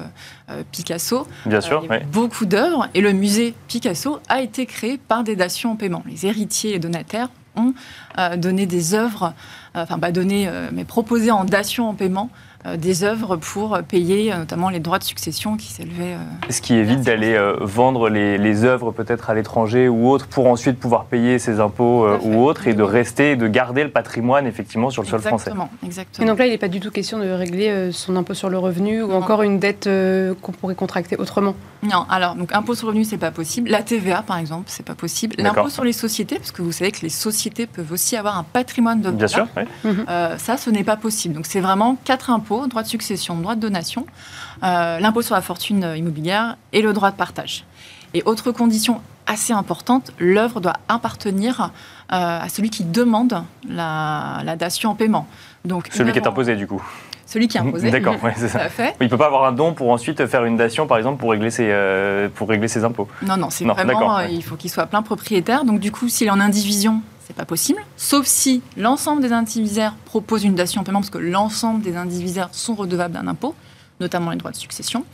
euh, 0.50 0.64
Picasso. 0.72 1.28
Bien 1.46 1.62
sûr, 1.62 1.82
il 1.84 1.92
y 1.92 1.94
a 1.94 2.00
beaucoup 2.00 2.46
d'œuvres, 2.46 2.88
et 2.94 3.02
le 3.02 3.14
musée 3.14 3.54
Picasso 3.68 4.20
a 4.28 4.42
été 4.42 4.66
créé 4.66 4.98
par 4.98 5.24
des 5.24 5.36
dations 5.36 5.72
en 5.72 5.76
paiement. 5.76 6.04
Les 6.06 6.26
héritiers 6.26 6.76
et 6.76 6.80
donataires 6.80 7.30
ont 7.56 7.74
euh, 8.18 8.36
donné 8.38 8.66
des 8.66 8.94
œuvres, 8.94 9.34
enfin 9.74 9.98
pas 9.98 10.12
donné, 10.12 10.50
mais 10.72 10.86
proposé 10.86 11.32
en 11.32 11.46
dation 11.46 11.90
en 11.90 11.94
paiement 11.94 12.30
euh, 12.32 12.55
des 12.78 13.04
œuvres 13.04 13.36
pour 13.38 13.78
payer 13.88 14.34
euh, 14.34 14.38
notamment 14.38 14.70
les 14.70 14.80
droits 14.80 15.00
de 15.00 15.04
succession 15.04 15.56
qui 15.58 15.68
s'élevaient. 15.72 16.14
Euh, 16.16 16.50
Ce 16.50 16.62
qui 16.62 16.74
évite 16.76 17.02
d'aller 17.02 17.38
vendre 17.62 18.10
les, 18.10 18.38
les 18.38 18.64
œuvres 18.64 18.92
peut-être 18.92 19.30
à 19.30 19.34
l'étranger 19.34 19.88
ou 19.88 20.10
autre 20.10 20.28
pour 20.28 20.48
ensuite 20.48 20.80
pouvoir 20.80 21.06
payer 21.06 21.38
ses 21.40 21.60
impôts 21.60 22.08
ou 22.24 22.44
autres 22.44 22.68
et 22.68 22.74
de 22.74 22.84
rester, 22.84 23.36
de 23.36 23.48
garder 23.48 23.84
le 23.84 23.92
patrimoine 23.92 24.48
effectivement 24.48 24.90
sur 24.90 25.04
le 25.04 25.08
sol 25.08 25.22
français. 25.22 25.52
Exactement. 25.84 26.26
Et 26.26 26.28
donc 26.28 26.40
là, 26.40 26.46
il 26.48 26.52
n'est 26.52 26.58
pas 26.58 26.68
du 26.68 26.80
tout 26.80 26.92
question 26.92 27.20
de 27.20 27.30
régler 27.30 27.90
son 27.92 28.16
impôt 28.16 28.34
sur 28.34 28.50
le 28.50 28.58
revenu 28.58 29.04
ou 29.04 29.12
encore 29.14 29.44
une 29.44 29.60
dette 29.60 29.90
qu'on 30.42 30.52
pourrait 30.52 30.76
contracter 30.76 31.18
autrement. 31.18 31.56
Non, 31.84 32.06
alors 32.10 32.36
donc 32.36 32.54
impôt 32.54 32.74
sur 32.76 32.88
le 32.88 32.90
revenu, 32.92 33.06
c'est 33.06 33.18
pas 33.18 33.32
possible. 33.32 33.70
La 33.70 33.84
TVA, 33.84 34.22
par 34.22 34.38
exemple, 34.38 34.66
c'est 34.68 34.86
pas 34.86 34.96
possible. 34.96 35.36
L'impôt 35.38 35.70
sur 35.70 35.84
les 35.84 35.94
sociétés, 35.94 36.38
parce 36.38 36.52
que 36.52 36.62
vous 36.62 36.72
savez 36.72 36.92
que 36.92 37.02
les 37.02 37.10
sociétés 37.10 37.68
peuvent 37.68 37.92
aussi 37.92 38.16
avoir 38.16 38.38
un 38.38 38.44
patrimoine 38.44 39.02
de 39.02 39.12
Bien 39.12 39.28
sûr. 39.28 39.48
ça, 40.38 40.58
ce 40.58 40.70
n'est 40.70 40.84
pas 40.84 40.98
possible. 40.98 41.36
Donc 41.36 41.46
c'est 41.46 41.62
vraiment 41.62 41.98
quatre 42.04 42.30
impôts 42.30 42.55
droit 42.68 42.84
de 42.84 42.88
succession, 42.88 43.36
droit 43.36 43.56
de 43.56 43.62
donation, 43.62 44.06
euh, 44.64 45.00
l'impôt 45.00 45.22
sur 45.22 45.36
la 45.36 45.42
fortune 45.42 45.94
immobilière 45.96 46.58
et 46.74 46.82
le 46.82 46.94
droit 46.94 47.12
de 47.12 47.16
partage. 47.16 47.66
Et 48.14 48.24
autre 48.26 48.52
condition 48.52 49.02
assez 49.28 49.54
importante, 49.54 50.12
l'œuvre 50.20 50.62
doit 50.62 50.78
appartenir 50.88 51.72
euh, 52.12 52.40
à 52.42 52.48
celui 52.50 52.70
qui 52.70 52.84
demande 52.84 53.44
la, 53.68 54.56
dation 54.58 54.92
en 54.92 54.96
paiement. 54.96 55.28
Donc, 55.66 55.90
celui 55.92 56.12
qui 56.12 56.20
est 56.20 56.28
imposé, 56.28 56.56
du 56.56 56.68
coup 56.68 56.82
celui 57.28 57.48
qui 57.48 57.58
est 57.58 57.60
imposé. 57.60 57.90
D'accord, 57.92 58.16
c'est 58.38 58.48
ça. 58.48 58.68
Il 59.02 59.06
ne 59.06 59.10
peut 59.10 59.18
pas 59.18 59.26
avoir 59.26 59.46
un 59.46 59.52
don 59.52 59.74
pour 59.74 59.90
ensuite 59.90 60.26
faire 60.28 60.46
une 60.46 60.58
dation, 60.58 60.86
par 60.86 60.98
exemple, 60.98 61.20
pour 61.20 61.32
régler 61.32 61.50
ses, 61.50 61.68
euh, 61.70 62.30
pour 62.34 62.48
régler 62.48 62.68
ses 62.68 62.84
impôts. 62.84 63.08
Non, 63.24 63.36
non, 63.36 63.50
c'est 63.50 63.66
vraiment, 63.66 64.20
il 64.20 64.44
faut 64.44 64.56
qu'il 64.56 64.70
soit 64.70 64.86
plein 64.86 65.02
propriétaire. 65.02 65.66
Donc, 65.66 65.80
du 65.80 65.92
coup, 65.92 66.08
s'il 66.08 66.28
est 66.28 66.32
en 66.32 66.40
indivision, 66.40 67.02
c'est 67.26 67.36
pas 67.36 67.46
possible, 67.46 67.80
sauf 67.98 68.28
si 68.28 68.62
l'ensemble 68.78 69.22
des 69.22 69.32
indivisaires 69.32 69.96
proposent 70.06 70.44
une 70.44 70.56
dation 70.56 70.82
en 70.82 70.84
paiement, 70.84 71.00
parce 71.00 71.10
que 71.10 71.18
l'ensemble 71.18 71.82
des 71.82 71.96
indivisaires 71.96 72.50
sont 72.52 72.76
redevables 72.76 73.14
d'un 73.14 73.28
impôt, 73.28 73.56
notamment 74.00 74.32
les 74.32 74.38
droits 74.38 74.52
de 74.52 74.56
succession. 74.56 75.06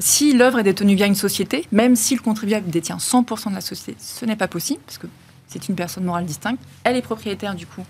Si 0.00 0.32
l'œuvre 0.32 0.58
est 0.58 0.64
détenue 0.64 0.96
via 0.96 1.06
une 1.06 1.14
société, 1.14 1.66
même 1.70 1.94
si 1.94 2.16
le 2.16 2.20
contribuable 2.20 2.68
détient 2.68 2.96
100% 2.96 3.50
de 3.50 3.54
la 3.54 3.60
société, 3.60 3.96
ce 4.00 4.24
n'est 4.24 4.36
pas 4.36 4.48
possible, 4.48 4.80
parce 4.86 4.98
que 4.98 5.06
c'est 5.46 5.68
une 5.68 5.76
personne 5.76 6.04
morale 6.04 6.24
distincte, 6.24 6.60
elle 6.82 6.96
est 6.96 7.02
propriétaire 7.02 7.54
du 7.54 7.66
coup 7.66 7.84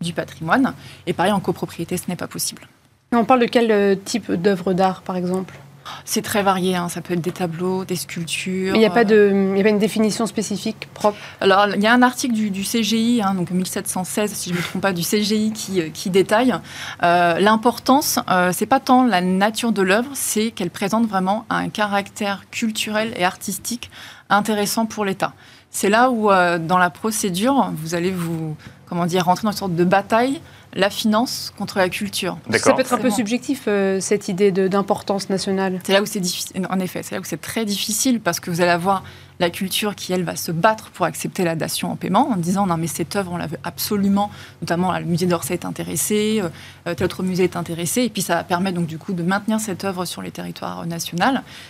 du 0.00 0.12
patrimoine, 0.12 0.74
et 1.06 1.12
pareil 1.12 1.32
en 1.32 1.40
copropriété, 1.40 1.96
ce 1.96 2.04
n'est 2.08 2.16
pas 2.16 2.28
possible. 2.28 2.68
On 3.10 3.24
parle 3.24 3.40
de 3.40 3.46
quel 3.46 3.70
euh, 3.72 3.96
type 3.96 4.30
d'œuvre 4.30 4.74
d'art, 4.74 5.02
par 5.02 5.16
exemple? 5.16 5.58
C'est 6.04 6.22
très 6.22 6.42
varié, 6.42 6.76
hein. 6.76 6.88
ça 6.88 7.00
peut 7.00 7.14
être 7.14 7.20
des 7.20 7.32
tableaux, 7.32 7.84
des 7.84 7.96
sculptures. 7.96 8.74
Il 8.74 8.78
n'y 8.78 8.86
a, 8.86 8.90
pas 8.90 9.04
de, 9.04 9.56
a 9.58 9.62
pas 9.62 9.68
une 9.68 9.78
définition 9.78 10.26
spécifique 10.26 10.88
propre? 10.94 11.18
Alors, 11.40 11.68
il 11.74 11.82
y 11.82 11.86
a 11.86 11.92
un 11.92 12.02
article 12.02 12.34
du, 12.34 12.50
du 12.50 12.62
CGI, 12.62 13.22
hein, 13.22 13.34
donc 13.34 13.50
1716, 13.50 14.32
si 14.32 14.50
je 14.50 14.54
ne 14.54 14.58
me 14.58 14.64
trompe 14.64 14.82
pas, 14.82 14.92
du 14.92 15.02
CGI 15.02 15.52
qui, 15.52 15.90
qui 15.92 16.10
détaille 16.10 16.54
euh, 17.02 17.38
l'importance, 17.38 18.18
euh, 18.30 18.50
c'est 18.52 18.66
pas 18.66 18.80
tant 18.80 19.04
la 19.04 19.20
nature 19.20 19.72
de 19.72 19.82
l'œuvre, 19.82 20.10
c'est 20.14 20.50
qu'elle 20.50 20.70
présente 20.70 21.06
vraiment 21.06 21.44
un 21.50 21.68
caractère 21.68 22.42
culturel 22.50 23.12
et 23.16 23.24
artistique 23.24 23.90
intéressant 24.30 24.86
pour 24.86 25.04
l'État. 25.04 25.32
C'est 25.70 25.88
là 25.90 26.10
où, 26.10 26.30
euh, 26.30 26.58
dans 26.58 26.78
la 26.78 26.90
procédure, 26.90 27.70
vous 27.74 27.94
allez 27.94 28.10
vous, 28.10 28.56
comment 28.86 29.06
dire, 29.06 29.24
rentrer 29.24 29.44
dans 29.44 29.52
une 29.52 29.58
sorte 29.58 29.74
de 29.74 29.84
bataille 29.84 30.40
la 30.74 30.90
finance 30.90 31.52
contre 31.56 31.78
la 31.78 31.88
culture. 31.88 32.38
Ça 32.56 32.72
peut 32.72 32.80
être 32.80 32.92
un 32.92 32.98
peu 32.98 33.10
subjectif, 33.10 33.64
euh, 33.68 34.00
cette 34.00 34.28
idée 34.28 34.50
d'importance 34.50 35.30
nationale. 35.30 35.80
C'est 35.84 35.92
là 35.92 36.02
où 36.02 36.06
c'est 36.06 36.20
difficile, 36.20 36.66
en 36.68 36.80
effet, 36.80 37.02
c'est 37.02 37.14
là 37.14 37.20
où 37.20 37.24
c'est 37.24 37.40
très 37.40 37.64
difficile 37.64 38.20
parce 38.20 38.40
que 38.40 38.50
vous 38.50 38.60
allez 38.60 38.70
avoir 38.70 39.02
la 39.40 39.50
culture 39.50 39.94
qui, 39.94 40.12
elle, 40.12 40.24
va 40.24 40.36
se 40.36 40.52
battre 40.52 40.90
pour 40.90 41.06
accepter 41.06 41.44
la 41.44 41.54
dation 41.54 41.90
en 41.90 41.96
paiement 41.96 42.28
en 42.30 42.36
disant 42.36 42.66
non, 42.66 42.76
mais 42.76 42.86
cette 42.86 43.14
œuvre, 43.16 43.32
on 43.32 43.36
la 43.36 43.46
veut 43.46 43.58
absolument, 43.64 44.30
notamment 44.62 44.96
le 44.98 45.04
musée 45.04 45.26
d'Orsay 45.26 45.54
est 45.54 45.64
intéressé, 45.64 46.42
euh, 46.86 46.94
tel 46.94 47.04
autre 47.04 47.22
musée 47.22 47.44
est 47.44 47.56
intéressé, 47.56 48.02
et 48.02 48.08
puis 48.08 48.22
ça 48.22 48.42
permet 48.44 48.72
donc 48.72 48.86
du 48.86 48.98
coup 48.98 49.12
de 49.12 49.22
maintenir 49.22 49.60
cette 49.60 49.84
œuvre 49.84 50.04
sur 50.04 50.22
les 50.22 50.30
territoires 50.30 50.86
nationaux. 50.86 51.24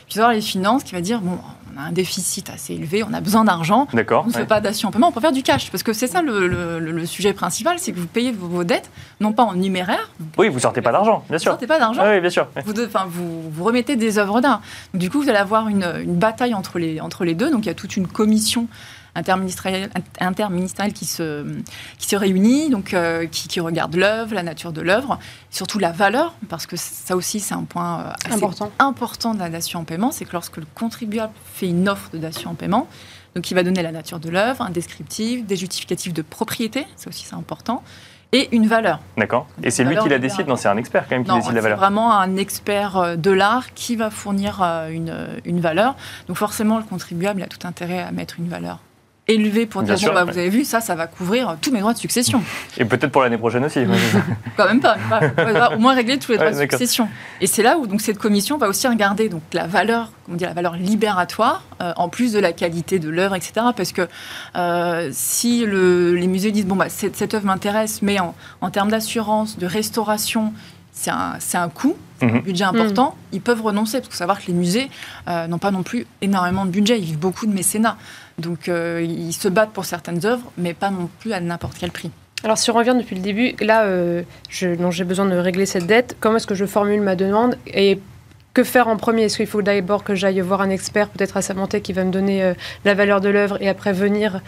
Puis 0.09 0.19
avoir 0.19 0.33
les 0.33 0.41
finances 0.41 0.83
qui 0.85 0.93
va 0.93 1.01
dire 1.01 1.21
bon, 1.21 1.39
on 1.75 1.81
a 1.81 1.85
un 1.85 1.93
déficit 1.93 2.51
assez 2.51 2.75
élevé, 2.75 3.03
on 3.03 3.13
a 3.13 3.21
besoin 3.21 3.45
d'argent, 3.45 3.87
D'accord. 3.93 4.25
on 4.25 4.29
ne 4.29 4.33
fait 4.33 4.47
pas 4.47 4.61
dation 4.61 4.89
en 4.89 4.93
paiement, 4.93 5.09
on 5.09 5.13
peut 5.13 5.21
faire 5.21 5.33
du 5.33 5.43
cash, 5.43 5.71
parce 5.71 5.83
que 5.83 5.93
c'est 5.93 6.07
ça 6.07 6.23
le, 6.23 7.07
sujet 7.07 7.33
principal, 7.33 7.79
c'est 7.79 7.93
que 7.93 7.99
vous 7.99 8.07
payez 8.07 8.33
vos, 8.33 8.65
dettes, 8.65 8.91
non 9.21 9.33
pas 9.33 9.45
en 9.45 9.55
numéraire. 9.55 10.11
oui, 10.37 10.49
vous 10.49 10.59
sortez 10.59 10.83
pas 10.83 10.93
d'argent, 10.93 11.25
bien 11.29 11.39
sûr. 11.39 11.53
Vous 11.53 11.55
sortez 11.55 11.67
pas 11.67 11.79
d'argent. 11.79 12.03
oui, 12.05 12.21
bien 12.21 12.31
sûr. 12.31 12.49
Vous, 12.65 12.73
vous, 12.73 13.51
vous, 13.51 13.65
remettez 13.65 13.97
des 13.97 14.19
œuvres 14.19 14.41
d'art. 14.41 14.61
Du 14.95 15.11
coup, 15.11 15.23
vous 15.23 15.29
allez 15.29 15.39
avoir 15.39 15.69
une, 15.69 15.85
une 16.03 16.17
bataille 16.17 16.55
entre 16.55 16.79
les, 16.79 17.01
entre 17.01 17.25
les 17.25 17.35
deux. 17.35 17.51
Donc, 17.51 17.58
il 17.65 17.69
y 17.69 17.71
a 17.71 17.75
toute 17.75 17.97
une 17.97 18.07
commission 18.07 18.69
interministérielle, 19.15 19.91
interministérielle 20.21 20.95
qui, 20.95 21.05
se, 21.05 21.45
qui 21.99 22.09
se 22.09 22.17
réunit, 22.17 22.71
donc, 22.71 22.95
euh, 22.95 23.27
qui, 23.27 23.61
regarde 23.61 23.97
l'œuvre, 23.97 24.35
la 24.35 24.43
nature 24.43 24.73
de 24.73 24.81
l'œuvre, 24.81 25.19
surtout 25.51 25.79
la 25.79 25.93
valeur, 25.93 26.35
parce 26.49 26.67
que 26.67 26.77
ça 26.77 27.17
aussi, 27.17 27.41
c'est 27.41 27.55
un 27.55 27.65
point 27.65 28.01
euh, 28.01 28.35
important. 28.35 28.71
important 28.79 29.35
de 29.35 29.41
la 29.41 29.49
nation 29.49 29.81
en 29.81 29.85
paiement, 29.85 30.13
c'est 30.13 30.25
que 30.25 30.33
lorsque 30.33 30.59
le 30.59 30.67
contribuable 30.75 31.33
fait 31.55 31.69
une 31.69 31.89
offre 31.89 32.11
de 32.13 32.19
dation 32.19 32.51
en 32.51 32.55
paiement, 32.55 32.89
donc 33.35 33.51
il 33.51 33.55
va 33.55 33.63
donner 33.63 33.83
la 33.83 33.93
nature 33.93 34.21
de 34.21 34.31
l'œuvre, 34.31 34.63
un 34.63 34.71
descriptif, 34.71 35.45
des 35.45 35.57
justificatifs 35.57 36.15
de 36.15 36.23
propriété, 36.23 36.87
ça 36.97 37.09
aussi 37.09 37.25
c'est 37.29 37.37
important, 37.37 37.83
et 38.33 38.55
une 38.55 38.67
valeur. 38.67 39.01
D'accord. 39.17 39.47
Et 39.63 39.71
c'est 39.71 39.85
lui 39.85 39.97
qui 39.97 40.09
la 40.09 40.19
décide 40.19 40.47
Non, 40.47 40.57
c'est 40.57 40.69
un 40.69 40.77
expert 40.77 41.05
quand 41.09 41.17
même 41.17 41.25
qui 41.25 41.33
décide 41.33 41.55
la 41.55 41.61
valeur. 41.61 41.79
C'est 41.79 41.85
vraiment 41.85 42.19
un 42.19 42.37
expert 42.37 42.97
euh, 42.97 43.17
de 43.17 43.31
l'art 43.31 43.73
qui 43.75 43.97
va 43.97 44.11
fournir 44.11 44.61
euh, 44.63 44.89
une, 44.91 45.15
une 45.45 45.61
valeur. 45.61 45.97
Donc 46.27 46.37
forcément, 46.37 46.79
le 46.79 46.85
contribuable 46.85 47.43
a 47.43 47.47
tout 47.47 47.67
intérêt 47.67 48.01
à 48.01 48.13
mettre 48.13 48.39
une 48.39 48.49
valeur 48.49 48.81
élevé 49.29 49.67
pour 49.67 49.83
dire 49.83 49.97
bon, 50.01 50.15
bah, 50.15 50.25
vous 50.25 50.37
avez 50.37 50.49
vu, 50.49 50.65
ça, 50.65 50.81
ça 50.81 50.95
va 50.95 51.07
couvrir 51.07 51.57
tous 51.61 51.71
mes 51.71 51.81
droits 51.81 51.93
de 51.93 51.99
succession. 51.99 52.43
Et 52.79 52.85
peut-être 52.85 53.13
pour 53.13 53.23
l'année 53.23 53.39
prochaine 53.39 53.65
aussi. 53.65 53.81
Quand 54.57 54.67
même 54.67 54.81
pas. 54.81 54.97
au 55.75 55.79
moins 55.79 55.95
régler 55.95 56.19
tous 56.19 56.33
les 56.33 56.39
droits 56.39 56.51
de 56.51 56.57
succession. 56.57 57.09
Et 57.41 57.47
c'est 57.47 57.63
là 57.63 57.77
où 57.79 57.87
donc, 57.87 58.01
cette 58.01 58.19
commission 58.19 58.57
va 58.59 58.69
aussi 58.69 58.89
regarder 58.89 59.29
donc, 59.29 59.43
la 59.53 59.67
valeur, 59.67 60.11
comment 60.25 60.37
dire, 60.37 60.49
la 60.49 60.55
valeur 60.55 60.75
libératoire, 60.75 61.63
euh, 61.81 61.93
en 61.97 62.09
plus 62.09 62.33
de 62.33 62.39
la 62.39 62.53
qualité 62.53 62.99
de 62.99 63.11
l'œuvre, 63.11 63.35
etc. 63.35 63.67
Parce 63.77 63.93
que 63.93 64.09
euh, 64.57 65.11
si 65.13 65.65
le, 65.65 66.15
les 66.15 66.27
musées 66.27 66.51
disent 66.51 66.67
bon, 66.67 66.77
bah, 66.77 66.89
cette, 66.89 67.17
cette 67.17 67.35
œuvre 67.35 67.47
m'intéresse, 67.47 68.01
mais 68.03 68.19
en, 68.19 68.35
en 68.61 68.71
termes 68.71 68.91
d'assurance, 68.91 69.59
de 69.59 69.67
restauration, 69.67 70.53
c'est 70.99 71.11
un, 71.11 71.39
un, 71.55 71.69
coût, 71.69 71.97
mhm. 72.23 72.29
un 72.29 72.39
budget 72.41 72.65
important, 72.65 73.11
mhm. 73.11 73.29
ils 73.33 73.41
peuvent 73.41 73.63
renoncer, 73.63 73.99
parce 73.99 74.09
qu'il 74.09 74.15
faut 74.15 74.19
savoir 74.19 74.41
que 74.41 74.47
les 74.49 74.53
musées 74.53 74.91
euh, 75.29 75.47
n'ont 75.47 75.59
pas 75.59 75.71
non 75.71 75.83
plus 75.83 76.07
énormément 76.23 76.65
de 76.65 76.71
budget, 76.71 76.99
ils 76.99 77.05
vivent 77.05 77.19
beaucoup 77.19 77.47
de 77.47 77.53
mécénat. 77.53 77.97
Donc 78.39 78.69
euh, 78.69 79.05
ils 79.09 79.33
se 79.33 79.49
battent 79.49 79.71
pour 79.71 79.85
certaines 79.85 80.25
œuvres, 80.27 80.51
mais 80.57 80.75
pas 80.75 80.91
non 80.91 81.09
plus 81.21 81.33
à 81.33 81.41
n'importe 81.41 81.77
quel 81.79 81.91
prix. 81.91 82.11
Alors 82.45 82.59
si 82.59 82.71
on 82.71 82.75
revient 82.75 82.95
depuis 82.97 83.17
le 83.17 83.23
début, 83.23 83.55
là, 83.61 83.85
euh, 83.85 84.23
j'ai 84.51 85.05
besoin 85.05 85.27
de 85.27 85.37
régler 85.37 85.67
cette 85.67 85.87
dette, 85.87 86.17
comment 86.21 86.37
est-ce 86.37 86.47
que 86.47 86.55
je 86.55 86.67
formule 86.67 87.01
ma 87.01 87.17
demande 87.17 87.57
et 87.67 88.01
que 88.55 88.63
faire 88.65 88.89
en 88.89 88.97
premier? 88.97 89.25
Est-ce 89.25 89.37
qu'il 89.37 89.47
faut 89.47 89.63
d'abord 89.63 90.05
que 90.05 90.15
j'aille 90.15 90.41
voir 90.41 90.61
un 90.61 90.71
expert, 90.71 91.09
peut-être 91.09 91.37
à 91.37 91.43
Samanté, 91.43 91.81
qui 91.81 91.93
va 91.93 92.05
me 92.05 92.11
donner 92.11 92.43
euh, 92.43 92.55
la 92.85 92.95
valeur 92.95 93.21
de 93.21 93.29
l'œuvre 93.29 93.59
et 93.61 93.69
après 93.69 93.93
venir 93.93 94.41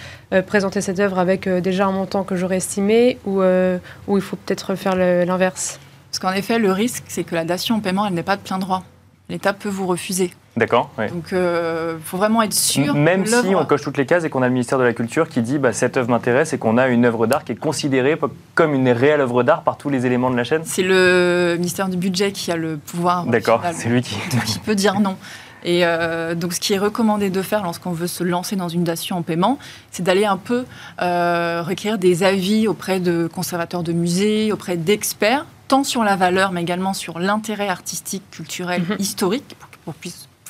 présenter 0.47 0.81
cette 0.81 0.99
œuvre 1.01 1.19
avec 1.19 1.49
déjà 1.49 1.87
un 1.87 1.93
montant 1.93 2.23
que 2.25 2.37
j'aurais 2.37 2.59
estimé 2.59 3.19
ou, 3.25 3.43
ou 3.43 4.17
il 4.17 4.23
faut 4.23 4.37
peut-être 4.37 4.75
faire 4.75 4.95
l'inverse? 4.97 5.81
Parce 6.11 6.19
qu'en 6.19 6.33
effet, 6.33 6.59
le 6.59 6.73
risque, 6.73 7.05
c'est 7.09 7.25
que 7.25 7.35
la 7.35 7.45
dation 7.45 7.77
en 7.77 7.81
paiement, 7.81 8.07
elle 8.07 8.15
n'est 8.15 8.23
pas 8.23 8.37
de 8.37 8.43
plein 8.43 8.59
droit. 8.59 8.83
L'État 9.29 9.53
peut 9.53 9.69
vous 9.69 9.87
refuser. 9.87 10.33
D'accord. 10.57 10.91
Donc, 10.99 11.29
il 11.31 11.37
euh, 11.37 11.99
faut 12.05 12.17
vraiment 12.17 12.43
être 12.43 12.53
sûr. 12.53 12.95
Même 12.95 13.25
si 13.25 13.55
on 13.55 13.65
coche 13.65 13.83
toutes 13.83 13.97
les 13.97 14.07
cases 14.07 14.25
et 14.25 14.31
qu'on 14.31 14.43
a 14.43 14.47
le 14.47 14.53
ministère 14.53 14.79
de 14.79 14.83
la 14.83 14.93
Culture 14.93 15.29
qui 15.29 15.41
dit 15.41 15.59
bah, 15.59 15.73
cette 15.73 15.97
œuvre 15.97 16.11
m'intéresse 16.11 16.53
et 16.53 16.59
qu'on 16.59 16.77
a 16.77 16.89
une 16.89 17.05
œuvre 17.05 17.29
d'art 17.29 17.45
qui 17.45 17.53
est 17.53 17.57
considérée 17.57 18.19
comme 18.57 18.75
une 18.75 18.89
réelle 18.89 19.21
œuvre 19.21 19.45
d'art 19.45 19.63
par 19.63 19.77
tous 19.77 19.89
les 19.89 20.07
éléments 20.07 20.31
de 20.31 20.37
la 20.37 20.43
chaîne 20.43 20.63
C'est 20.65 20.83
le 20.83 21.55
ministère 21.57 21.89
du 21.89 21.97
Budget 21.97 22.33
qui 22.33 22.51
a 22.51 22.57
le 22.57 22.77
pouvoir. 22.77 23.25
D'accord, 23.27 23.63
c'est 23.73 23.89
lui 23.89 24.03
qui. 24.03 24.17
qui 24.47 24.59
peut 24.59 24.75
dire 24.75 24.99
non. 24.99 25.17
Et 25.63 25.85
euh, 25.85 26.35
donc, 26.35 26.53
ce 26.53 26.61
qui 26.61 26.73
est 26.73 26.79
recommandé 26.79 27.31
de 27.31 27.43
faire 27.43 27.63
lorsqu'on 27.63 27.93
veut 27.93 28.07
se 28.07 28.25
lancer 28.25 28.57
dans 28.57 28.69
une 28.69 28.83
dation 28.83 29.19
en 29.19 29.23
paiement, 29.23 29.59
c'est 29.91 30.03
d'aller 30.03 30.25
un 30.25 30.37
peu 30.37 30.65
euh, 31.01 31.63
requérir 31.63 31.99
des 31.99 32.23
avis 32.23 32.67
auprès 32.67 32.99
de 32.99 33.29
conservateurs 33.33 33.83
de 33.83 33.93
musées, 33.93 34.53
auprès 34.53 34.77
d'experts, 34.77 35.45
tant 35.71 35.85
sur 35.85 36.03
la 36.03 36.17
valeur, 36.17 36.51
mais 36.51 36.63
également 36.63 36.95
sur 36.95 37.21
l'intérêt 37.21 37.69
artistique, 37.69 38.25
culturel, 38.33 38.83
mhm. 38.83 38.97
historique, 38.99 39.57
pour 39.85 39.95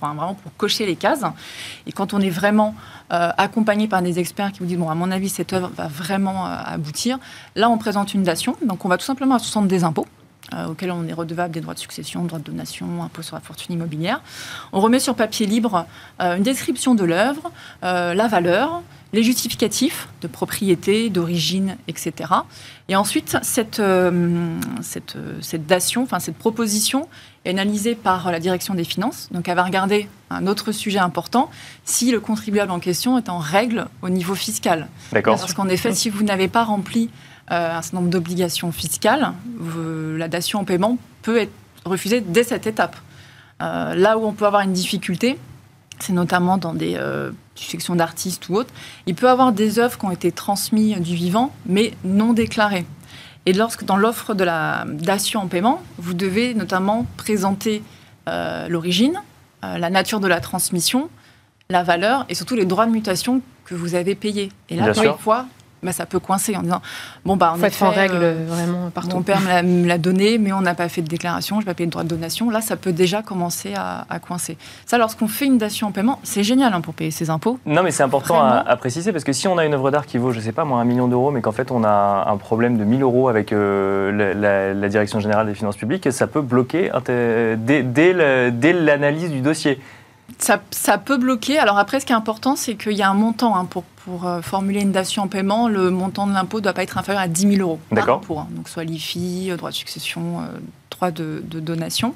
vraiment 0.00 0.33
pour 0.33 0.57
cocher 0.57 0.87
les 0.87 0.97
cases. 0.97 1.21
Et 1.87 1.93
quand 1.93 2.15
on 2.15 2.21
est 2.21 2.31
vraiment 2.31 2.75
euh, 3.12 3.29
accompagné 3.37 3.87
par 3.87 4.00
des 4.00 4.19
experts 4.19 4.50
qui 4.50 4.61
vous 4.61 4.65
disent, 4.65 4.79
bon, 4.79 4.89
à 4.89 4.95
mon 4.95 5.11
avis, 5.11 5.29
cette 5.29 5.53
œuvre 5.53 5.71
va 5.77 5.89
vraiment 5.89 6.47
euh, 6.47 6.57
aboutir, 6.65 7.19
là, 7.55 7.69
on 7.69 7.77
présente 7.77 8.15
une 8.15 8.23
dation. 8.23 8.57
Donc, 8.65 8.87
on 8.87 8.89
va 8.89 8.97
tout 8.97 9.05
simplement 9.05 9.35
à 9.35 9.39
centre 9.39 9.69
des 9.69 9.85
impôts. 9.85 10.07
Euh, 10.55 10.69
auxquels 10.69 10.91
on 10.91 11.07
est 11.07 11.12
redevable 11.12 11.53
des 11.53 11.61
droits 11.61 11.75
de 11.75 11.79
succession, 11.79 12.25
droits 12.25 12.39
de 12.39 12.45
donation, 12.45 13.03
impôts 13.03 13.21
sur 13.21 13.37
la 13.37 13.43
fortune 13.43 13.75
immobilière. 13.75 14.23
On 14.73 14.81
remet 14.81 15.00
sur 15.00 15.15
papier 15.15 15.45
libre 15.45 15.85
une 16.19 16.43
description 16.43 16.95
de 16.95 17.05
l'œuvre, 17.05 17.53
la 17.83 18.27
valeur, 18.27 18.83
les 19.12 19.23
justificatifs 19.23 20.09
de 20.23 20.29
propriété, 20.29 21.11
d'origine, 21.11 21.76
etc. 21.88 22.33
Et 22.88 22.97
ensuite, 22.97 23.37
cette, 23.43 23.81
euh, 23.81 24.57
cette, 24.83 25.17
cette 25.40 25.67
dation, 25.67 26.02
enfin 26.02 26.21
cette 26.21 26.37
proposition 26.37 27.09
est 27.45 27.50
analysée 27.50 27.95
par 27.95 28.31
la 28.31 28.38
direction 28.38 28.75
des 28.75 28.85
finances. 28.85 29.29
Donc, 29.33 29.49
elle 29.49 29.57
va 29.57 29.64
regarder 29.64 30.09
un 30.29 30.47
autre 30.47 30.73
sujet 30.73 30.99
important, 30.99 31.50
si 31.85 32.12
le 32.12 32.21
contribuable 32.21 32.71
en 32.71 32.81
question 32.81 33.19
est 33.19 33.29
en 33.29 33.38
règle 33.38 33.87
au 34.02 34.11
niveau 34.11 34.35
fiscal. 34.35 34.88
D'accord. 35.12 35.38
Parce 35.38 35.55
qu'en 35.55 35.69
effet, 35.69 35.95
si 35.95 36.11
vous 36.11 36.23
n'avez 36.23 36.49
pas 36.49 36.64
rempli 36.64 37.11
euh, 37.50 37.76
un 37.76 37.83
certain 37.83 37.99
nombre 37.99 38.11
d'obligations 38.11 38.71
fiscales, 38.73 39.33
la 40.17 40.29
dation 40.29 40.61
en 40.61 40.64
paiement 40.64 40.99
peut 41.23 41.38
être 41.38 41.52
refusée 41.85 42.21
dès 42.21 42.45
cette 42.45 42.67
étape. 42.67 42.97
Euh, 43.62 43.95
là 43.95 44.19
où 44.19 44.25
on 44.25 44.33
peut 44.33 44.47
avoir 44.47 44.62
une 44.62 44.73
difficulté, 44.73 45.38
c'est 46.00 46.12
notamment 46.12 46.59
dans 46.59 46.75
des 46.75 46.97
euh, 46.97 47.30
sections 47.54 47.95
d'artistes 47.95 48.49
ou 48.49 48.57
autres, 48.57 48.73
il 49.07 49.14
peut 49.14 49.26
y 49.26 49.30
avoir 49.30 49.52
des 49.52 49.78
œuvres 49.78 49.99
qui 49.99 50.04
ont 50.04 50.11
été 50.11 50.33
transmises 50.33 50.99
du 50.99 51.14
vivant, 51.14 51.52
mais 51.66 51.92
non 52.04 52.33
déclarées. 52.33 52.87
Et 53.47 53.52
lorsque 53.52 53.85
dans 53.85 53.97
l'offre 53.97 54.35
de 54.35 54.45
la 54.45 54.85
dation 54.87 55.40
en 55.40 55.47
paiement, 55.47 55.83
vous 55.99 56.14
devez 56.14 56.54
notamment 56.54 57.07
présenter 57.16 57.83
euh, 58.28 58.69
l'origine, 58.69 59.21
euh, 59.64 59.78
la 59.78 59.90
nature 59.90 60.21
de 60.21 60.28
la 60.28 60.40
transmission, 60.40 61.09
la 61.71 61.83
valeur 61.83 62.26
et 62.28 62.35
surtout 62.35 62.54
les 62.54 62.66
droits 62.66 62.87
de 62.87 62.90
mutation 62.90 63.40
que 63.64 63.75
vous 63.75 63.95
avez 63.95 64.14
payés. 64.14 64.50
Et 64.69 64.76
là, 64.76 64.92
fois 65.19 65.47
bah, 65.82 65.92
ça 65.92 66.06
peut 66.06 66.18
coincer 66.18 66.56
en 66.56 66.62
disant 66.62 66.82
bon 67.25 67.37
bah 67.37 67.54
on 67.54 67.58
fait 67.58 67.82
en 67.82 67.90
règle 67.90 68.18
euh, 68.20 68.44
vraiment 68.46 68.90
partout. 68.90 69.16
Mon 69.16 69.22
père 69.22 69.40
me 69.64 69.87
l'a 69.87 69.99
donné, 69.99 70.38
mais 70.38 70.52
on 70.52 70.60
n'a 70.60 70.75
pas 70.75 70.88
fait 70.88 71.02
de 71.02 71.08
déclaration, 71.08 71.60
je 71.60 71.64
vais 71.64 71.70
pas 71.70 71.75
payer 71.75 71.87
de 71.87 71.90
droit 71.90 72.04
de 72.04 72.08
donation. 72.08 72.50
Là, 72.50 72.60
ça 72.60 72.76
peut 72.76 72.92
déjà 72.92 73.22
commencer 73.22 73.75
à, 73.75 74.04
coincer. 74.20 74.56
Ça, 74.87 74.99
lorsqu'on 74.99 75.28
fait 75.28 75.46
une 75.46 75.58
dation 75.58 75.88
en 75.88 75.92
paiement, 75.92 76.20
c'est 76.22 76.42
génial 76.42 76.75
hein, 76.75 76.80
pour 76.80 76.94
payer 76.94 77.10
ses 77.10 77.30
impôts. 77.30 77.58
Non, 77.64 77.82
mais 77.82 77.90
c'est 77.90 78.02
important 78.02 78.42
à, 78.42 78.76
préciser 78.76 79.12
parce 79.12 79.25
que 79.25 79.32
si 79.32 79.49
on 79.49 79.58
a 79.58 79.64
une 79.64 79.75
œuvre 79.75 79.90
d'art 79.90 80.06
qui 80.06 80.18
vaut, 80.18 80.32
je 80.32 80.40
sais 80.40 80.52
pas 80.52 80.64
moi, 80.64 80.80
un 80.80 80.84
million 80.84 81.08
d'euros, 81.08 81.30
mais 81.30 81.40
qu'en 81.40 81.52
fait 81.52 81.70
on 81.70 81.84
a 81.84 82.26
un 82.28 82.37
problème 82.37 82.76
de 82.76 82.84
1000 82.84 83.02
euros 83.02 83.28
avec 83.28 83.52
euh, 83.52 84.75
la, 84.75 84.88
direction 84.88 85.20
générale 85.20 85.46
des 85.46 85.54
finances 85.54 85.76
publiques, 85.76 86.10
ça 86.12 86.26
peut 86.26 86.40
bloquer 86.40 86.90
dès 87.06 88.72
l'analyse 88.72 89.30
du 89.30 89.40
dossier. 89.40 89.80
Ça, 90.38 90.99
peut 90.99 91.16
bloquer. 91.16 91.58
Alors 91.58 91.78
après, 91.78 92.00
ce 92.00 92.06
qui 92.06 92.12
est 92.12 92.16
important, 92.16 92.56
c'est 92.56 92.75
qu'il 92.75 92.92
y 92.92 93.02
a 93.02 93.10
un 93.10 93.14
montant 93.14 93.56
hein, 93.56 93.64
pour, 93.64 93.84
pour 93.84 94.26
euh, 94.26 94.40
formuler 94.42 94.80
une 94.80 94.92
dation 94.92 95.22
en 95.22 95.28
paiement. 95.28 95.68
Le 95.68 95.90
montant 95.90 96.26
de 96.26 96.32
l'impôt 96.32 96.58
ne 96.58 96.64
doit 96.64 96.72
pas 96.72 96.82
être 96.82 96.99
inférieur 96.99 97.22
à 97.22 97.28
10 97.28 97.56
000 97.56 97.60
euros. 97.60 97.80
D'accord. 97.92 98.20
Pour, 98.20 98.40
hein. 98.40 98.49
donc 98.50 98.68
soit 98.68 98.84
l'IFI, 98.84 99.50
euh, 99.50 99.56
droit 99.56 99.70
de 99.70 99.75
succession, 99.75 100.40
euh, 100.40 100.58
droit 100.90 101.10
de, 101.10 101.42
donation. 101.42 102.14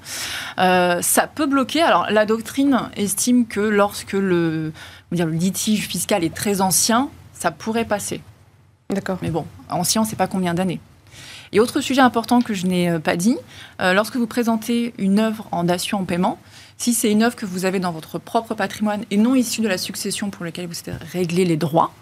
ça 0.57 1.27
peut 1.35 1.47
bloquer. 1.47 1.83
Alors 1.83 2.07
la 2.11 2.27
doctrine 2.27 2.91
estime 2.97 3.47
que 3.47 3.61
lorsque 3.61 4.13
le, 4.13 4.73
dire, 5.13 5.27
le 5.27 5.33
litige 5.33 5.87
fiscal 5.87 6.25
est 6.25 6.35
très 6.35 6.61
ancien, 6.61 7.09
ça 7.33 7.51
pourrait 7.51 7.85
passer. 7.85 8.21
D'accord. 8.91 9.19
Mais 9.23 9.31
bon, 9.31 9.47
ancien, 9.71 10.03
on 10.03 10.05
ne 10.05 10.09
sait 10.09 10.17
pas 10.17 10.27
combien 10.27 10.55
d'années. 10.55 10.81
Et 11.53 11.61
autre 11.61 11.81
sujet 11.81 12.01
important 12.01 12.41
que 12.41 12.53
je 12.53 12.67
n'ai 12.67 12.99
pas 12.99 13.17
dit, 13.17 13.37
lorsque 13.79 14.17
vous 14.17 14.27
présentez 14.27 14.93
une 14.99 15.21
œuvre 15.21 15.47
en 15.53 15.63
dation 15.63 16.01
en 16.01 16.05
paiement, 16.05 16.39
Si 16.77 16.93
c'est 16.93 17.11
une 17.11 17.23
œuvre 17.23 17.37
que 17.37 17.47
vous 17.47 17.65
avez 17.65 17.79
dans 17.79 17.93
votre 17.93 18.19
propre 18.19 18.55
patrimoine 18.55 19.05
et 19.11 19.17
non 19.17 19.35
issue 19.35 19.61
de 19.61 19.69
la 19.69 19.79
succession 19.79 20.31
pour 20.31 20.45
laquelle 20.45 20.67
vous 20.67 20.75
avez 20.87 20.97
réglé 21.13 21.45
les 21.45 21.57
droits, 21.57 21.93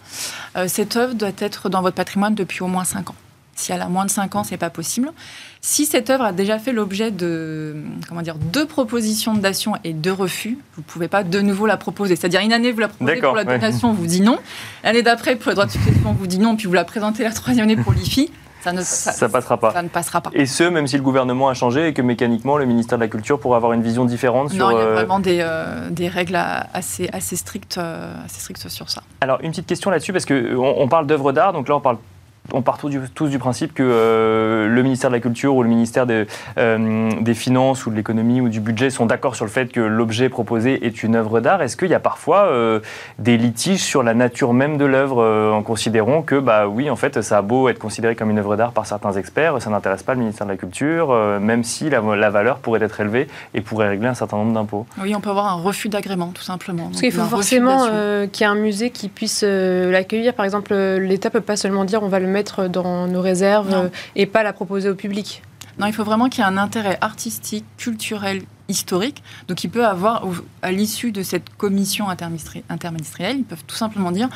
euh, 0.57 0.67
cette 0.67 0.97
œuvre 0.97 1.15
doit 1.15 1.31
être 1.39 1.69
dans 1.69 1.83
votre 1.83 1.97
patrimoine 1.97 2.35
depuis 2.35 2.63
au 2.63 2.69
moins 2.69 2.85
5 2.85 3.11
ans. 3.11 3.15
Si 3.55 3.71
elle 3.71 3.83
a 3.83 3.89
moins 3.89 4.07
de 4.07 4.11
5 4.11 4.35
ans, 4.35 4.45
c'est 4.45 4.57
pas 4.57 4.71
possible. 4.71 5.13
Si 5.61 5.85
cette 5.85 6.09
œuvre 6.09 6.25
a 6.25 6.33
déjà 6.33 6.59
fait 6.59 6.73
l'objet 6.73 7.11
de 7.11 7.77
comment 8.09 8.23
dire 8.23 8.37
deux 8.37 8.67
propositions 8.67 9.35
de 9.35 9.41
dation 9.41 9.75
et 9.85 9.93
deux 9.93 10.13
refus, 10.13 10.59
vous 10.75 10.83
pouvez 10.83 11.07
pas 11.07 11.23
de 11.23 11.41
nouveau 11.41 11.67
la 11.67 11.77
proposer. 11.77 12.17
C'est-à-dire 12.17 12.41
une 12.41 12.53
année 12.53 12.73
vous 12.73 12.81
la 12.81 12.89
proposez 12.89 13.21
pour 13.21 13.37
la 13.37 13.45
donation, 13.45 13.91
on 13.91 13.93
vous 13.93 14.07
dit 14.07 14.23
non. 14.23 14.39
L'année 14.85 15.03
d'après 15.03 15.37
pour 15.37 15.51
les 15.51 15.55
droits 15.55 15.67
de 15.67 15.71
succession, 15.71 16.01
on 16.07 16.13
vous 16.13 16.27
dit 16.27 16.39
non, 16.39 16.57
puis 16.57 16.67
vous 16.67 16.73
la 16.73 16.85
présentez 16.85 17.23
la 17.25 17.33
troisième 17.33 17.65
année 17.65 17.77
pour 17.77 17.93
l'IFI. 17.93 18.31
Ça 18.63 18.73
ne, 18.73 18.81
ça, 18.83 19.29
passera 19.29 19.57
pas. 19.57 19.73
Ça 19.73 19.83
ne 19.83 19.89
passera 19.89 20.21
pas. 20.21 20.31
Et 20.35 20.47
ce, 20.47 20.63
même 20.63 20.87
si 20.87 20.97
le 20.97 21.03
gouvernement 21.03 21.49
a 21.49 21.55
changé 21.55 21.89
et 21.89 21.93
que 21.93 22.01
mécaniquement, 22.01 22.57
le 22.57 22.65
ministère 22.65 22.97
de 22.97 23.03
la 23.03 23.09
Culture 23.09 23.41
pourrait 23.41 23.57
avoir 23.57 23.73
une 23.73 23.83
vision 23.83 24.05
différente 24.05 24.51
sur... 24.51 24.65
Non, 24.65 24.71
il 24.71 24.79
y 24.79 24.81
a 24.81 24.85
euh, 24.85 24.95
vraiment 24.95 25.19
des, 25.19 25.41
euh, 25.41 25.91
des 25.91 26.07
règles 26.07 26.37
assez, 26.73 27.09
assez, 27.13 27.35
strictes, 27.35 27.79
euh, 27.79 28.15
assez 28.25 28.39
strictes 28.39 28.69
sur 28.69 28.89
ça. 28.89 29.03
Alors, 29.21 29.41
une 29.43 29.51
petite 29.51 29.67
question 29.67 29.91
là-dessus, 29.91 30.13
parce 30.13 30.27
qu'on 30.27 30.75
on 30.79 30.87
parle 30.87 31.09
d'œuvres 31.09 31.33
d'art, 31.33 31.53
donc 31.53 31.69
là, 31.69 31.75
on 31.75 31.81
parle 31.81 31.97
on 32.53 32.63
part 32.63 32.79
tous 32.79 33.29
du, 33.29 33.39
principe 33.39 33.75
que 33.75 33.83
euh, 33.83 34.69
le 34.69 34.83
ministère 34.83 35.11
de 35.11 35.15
la 35.15 35.21
Culture 35.21 35.55
ou 35.55 35.63
le 35.63 35.69
ministère 35.69 36.07
des, 36.07 36.27
euh, 36.59 37.11
des 37.21 37.35
Finances 37.35 37.87
ou 37.87 37.91
de 37.91 37.97
l'économie 37.97 38.41
ou 38.41 38.49
du 38.49 38.61
budget 38.61 38.91
sont 38.91 39.07
d'accord 39.07 39.35
sur 39.37 39.45
le 39.45 39.51
fait 39.51 39.67
que 39.73 39.81
l'objet 39.81 40.29
proposé 40.29 40.87
est 40.87 41.03
une 41.03 41.17
œuvre 41.17 41.41
d'art. 41.41 41.63
Est-ce 41.63 41.77
qu'il 41.77 41.89
y 41.89 41.95
a 41.95 42.01
parfois 42.01 42.45
euh, 42.45 42.81
des 43.19 43.37
litiges 43.37 43.83
sur 43.83 44.03
la 44.03 44.15
nature 44.15 44.53
même 44.53 44.77
de 44.77 44.85
l'œuvre 44.85 45.53
en 45.53 45.63
considérant 45.63 46.23
que, 46.23 46.37
bah 46.37 46.67
oui, 46.67 46.91
en 46.91 46.97
fait, 46.97 47.23
ça 47.23 47.39
a 47.39 47.43
beau 47.43 47.69
être 47.69 47.79
considéré 47.79 48.15
comme 48.15 48.31
une 48.31 48.39
œuvre 48.39 48.57
d'art 48.57 48.73
par 48.73 48.87
certains 48.87 49.13
experts, 49.13 49.61
ça 49.61 49.71
n'intéresse 49.71 50.03
pas 50.03 50.15
le 50.15 50.21
ministère 50.21 50.47
de 50.47 50.53
la 50.53 50.59
Culture, 50.59 51.15
même 51.41 51.65
si 51.65 51.91
la, 51.91 52.01
valeur 52.01 52.59
pourrait 52.59 52.83
être 52.83 53.01
élevée 53.01 53.29
et 53.55 53.61
pourrait 53.61 53.89
régler 53.89 54.09
un 54.09 54.15
certain 54.15 54.37
nombre 54.37 54.53
d'impôts? 54.53 54.87
Oui, 55.01 55.15
on 55.15 55.21
peut 55.21 55.31
avoir 55.31 55.47
un 55.47 55.61
refus 55.61 55.89
d'agrément, 55.89 56.33
tout 56.35 56.43
simplement. 56.43 56.89
Parce 56.89 57.01
qu'il 57.01 57.13
faut 57.13 57.23
forcément 57.23 57.87
qu'il 58.27 58.41
y 58.41 58.45
ait 58.45 58.53
un 58.53 58.55
musée 58.55 58.91
qui 58.91 59.09
puisse 59.09 59.43
l'accueillir. 59.43 60.35
Par 60.35 60.45
exemple, 60.45 60.75
l'État 60.75 61.31
peut 61.31 61.41
pas 61.41 61.57
seulement 61.57 61.85
dire 61.85 62.03
on 62.03 62.09
va 62.09 62.19
le 62.19 62.27
mettre 62.27 62.42
dans 62.69 63.07
nos 63.07 63.21
réserves 63.21 63.73
euh, 63.73 63.89
et 64.17 64.27
pas 64.27 64.43
la 64.43 64.53
proposer 64.53 64.89
au 64.89 64.95
public. 64.95 65.43
Non, 65.79 65.87
il 65.87 65.93
faut 65.93 66.05
vraiment 66.05 66.29
qu'il 66.29 66.45
y 66.45 66.47
ait 66.47 66.51
un 66.51 66.59
intérêt 66.59 66.99
artistique, 67.01 67.65
culturel, 67.79 68.43
historique. 68.69 69.23
Donc, 69.49 69.65
il 69.65 69.71
peut 69.71 69.87
avoir, 69.87 70.23
à 70.61 70.71
l'issue 70.71 71.13
de 71.13 71.23
cette 71.23 71.49
commission 71.57 72.07
interministérielle, 72.11 73.39
ils 73.39 73.45
peuvent 73.45 73.65
tout 73.67 73.75
simplement 73.75 74.13
dire 74.13 74.29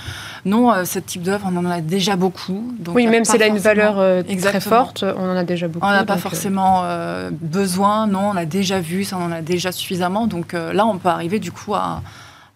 non, 0.47 0.73
euh, 0.73 0.85
ce 0.85 0.99
type 0.99 1.23
d'œuvre, 1.23 1.47
on 1.51 1.57
en 1.57 1.71
a 1.71 1.83
déjà 1.83 2.17
beaucoup. 2.17 2.73
oui, 2.89 3.07
même 3.07 3.27
si 3.27 3.37
elle 3.37 3.43
a 3.43 3.47
une 3.49 3.59
valeur 3.59 3.99
euh, 3.99 4.23
très 4.23 4.61
forte, 4.61 5.05
on 5.05 5.29
en 5.29 5.37
a 5.37 5.45
déjà 5.45 5.69
beaucoup. 5.69 5.87
On 5.87 5.91
n'a 5.91 6.05
pas 6.05 6.17
forcément 6.17 6.85
besoin, 7.31 8.07
non, 8.07 8.31
on 8.31 8.37
a 8.37 8.47
déjà 8.47 8.81
vu, 8.81 9.05
ça, 9.05 9.19
on 9.19 9.27
en 9.27 9.33
a 9.33 9.43
déjà 9.43 9.73
suffisamment. 9.73 10.27
Donc 10.27 10.55
là, 10.55 10.87
on 10.87 10.97
peut 10.97 11.11
arriver 11.11 11.39
du 11.39 11.53
coup 11.53 11.75
à 11.75 12.03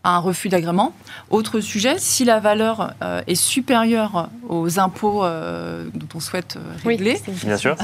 un 0.02 0.18
refus 0.18 0.48
d'agrément. 0.48 0.94
Autre 1.28 1.60
sujet, 1.60 1.96
si 1.98 2.24
la 2.24 2.40
valeur 2.40 2.94
euh, 3.02 3.20
est 3.26 3.34
supérieure 3.34 4.30
aux 4.48 4.78
impôts 4.78 5.24
euh, 5.24 5.88
dont 5.92 6.08
on 6.14 6.20
souhaite 6.20 6.56
euh, 6.56 6.60
régler, 6.84 7.20
Bien 7.44 7.56
sûr. 7.56 7.76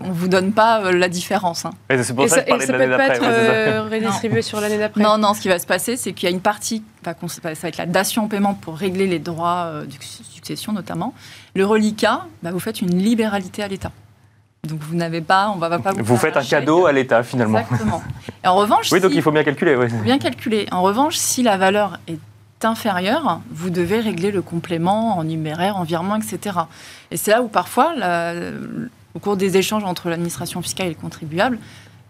on 0.00 0.08
ne 0.08 0.12
vous 0.12 0.28
donne 0.28 0.52
pas 0.52 0.92
la 0.92 1.08
différence. 1.08 1.66
Hein. 1.66 1.72
Et 1.90 2.02
c'est 2.02 2.14
pour 2.14 2.28
ça, 2.28 2.42
que 2.42 2.60
je 2.60 2.66
ça 2.66 2.72
peut 2.72 2.96
pas 2.96 3.08
être 3.08 3.88
redistribué 3.90 4.40
sur 4.40 4.60
l'année 4.60 4.78
d'après. 4.78 5.02
Non, 5.02 5.18
non, 5.18 5.34
ce 5.34 5.40
qui 5.40 5.48
va 5.48 5.58
se 5.58 5.66
passer, 5.66 5.96
c'est 5.96 6.12
qu'il 6.12 6.28
y 6.28 6.32
a 6.32 6.34
une 6.34 6.40
partie, 6.40 6.82
ça 7.04 7.14
va 7.42 7.68
être 7.68 7.76
la 7.76 7.86
dation 7.86 8.24
en 8.24 8.28
paiement 8.28 8.54
pour 8.54 8.76
régler 8.76 9.06
les 9.06 9.18
droits 9.18 9.72
de 9.84 10.02
succession 10.32 10.72
notamment. 10.72 11.14
Le 11.54 11.66
reliquat, 11.66 12.26
bah, 12.42 12.50
vous 12.50 12.60
faites 12.60 12.80
une 12.80 12.96
libéralité 12.96 13.62
à 13.62 13.68
l'État. 13.68 13.92
Donc 14.68 14.80
vous 14.80 14.94
n'avez 14.94 15.20
pas, 15.20 15.50
on 15.54 15.58
va 15.58 15.78
pas 15.78 15.92
vous. 15.92 16.04
Vous 16.04 16.16
faites 16.16 16.36
un 16.36 16.44
cadeau 16.44 16.86
à 16.86 16.92
l'État 16.92 17.22
finalement. 17.22 17.60
Exactement. 17.60 18.02
Et 18.44 18.48
en 18.48 18.56
revanche, 18.56 18.92
oui, 18.92 19.00
donc 19.00 19.12
il 19.14 19.22
faut 19.22 19.32
bien 19.32 19.44
calculer. 19.44 19.76
Il 19.82 19.88
faut 19.88 19.96
bien 19.98 20.18
calculer. 20.18 20.66
En 20.70 20.82
revanche, 20.82 21.16
si 21.16 21.42
la 21.42 21.56
valeur 21.56 21.98
est 22.08 22.18
inférieure, 22.62 23.40
vous 23.50 23.70
devez 23.70 24.00
régler 24.00 24.30
le 24.30 24.42
complément 24.42 25.16
en 25.16 25.24
numéraire, 25.24 25.76
en 25.76 25.82
virement, 25.82 26.16
etc. 26.16 26.58
Et 27.10 27.16
c'est 27.16 27.30
là 27.30 27.42
où 27.42 27.48
parfois, 27.48 27.94
au 29.14 29.18
cours 29.18 29.36
des 29.36 29.56
échanges 29.56 29.84
entre 29.84 30.08
l'administration 30.08 30.60
fiscale 30.62 30.86
et 30.86 30.90
le 30.90 30.94
contribuable, 30.96 31.58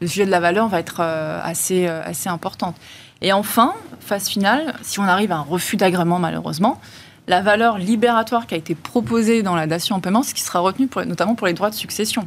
le 0.01 0.07
sujet 0.07 0.27
de 0.27 0.31
la 0.31 0.41
valeur 0.41 0.69
va 0.69 0.81
être 0.81 1.01
euh, 1.01 1.41
assez, 1.43 1.87
euh, 1.87 2.03
assez 2.05 2.29
importante. 2.29 2.77
Et 3.21 3.33
enfin, 3.33 3.75
phase 4.01 4.29
finale, 4.29 4.75
si 4.83 4.99
on 4.99 5.05
arrive 5.05 5.31
à 5.31 5.37
un 5.37 5.43
refus 5.43 5.77
d'agrément 5.77 6.19
malheureusement, 6.19 6.81
la 7.27 7.41
valeur 7.41 7.79
libératoire 7.79 8.47
qui 8.47 8.55
a 8.55 8.59
été 8.59 8.75
proposée 8.75 9.43
dans 9.43 9.55
la 9.55 9.67
dation 9.67 9.97
en 9.97 10.01
paiement, 10.01 10.23
ce 10.23 10.35
qui 10.35 10.43
sera 10.43 10.61
retenu 10.61 10.89
notamment 11.07 11.35
pour 11.35 11.47
les 11.47 11.53
droits 11.53 11.71
de 11.71 11.75
succession. 11.75 12.27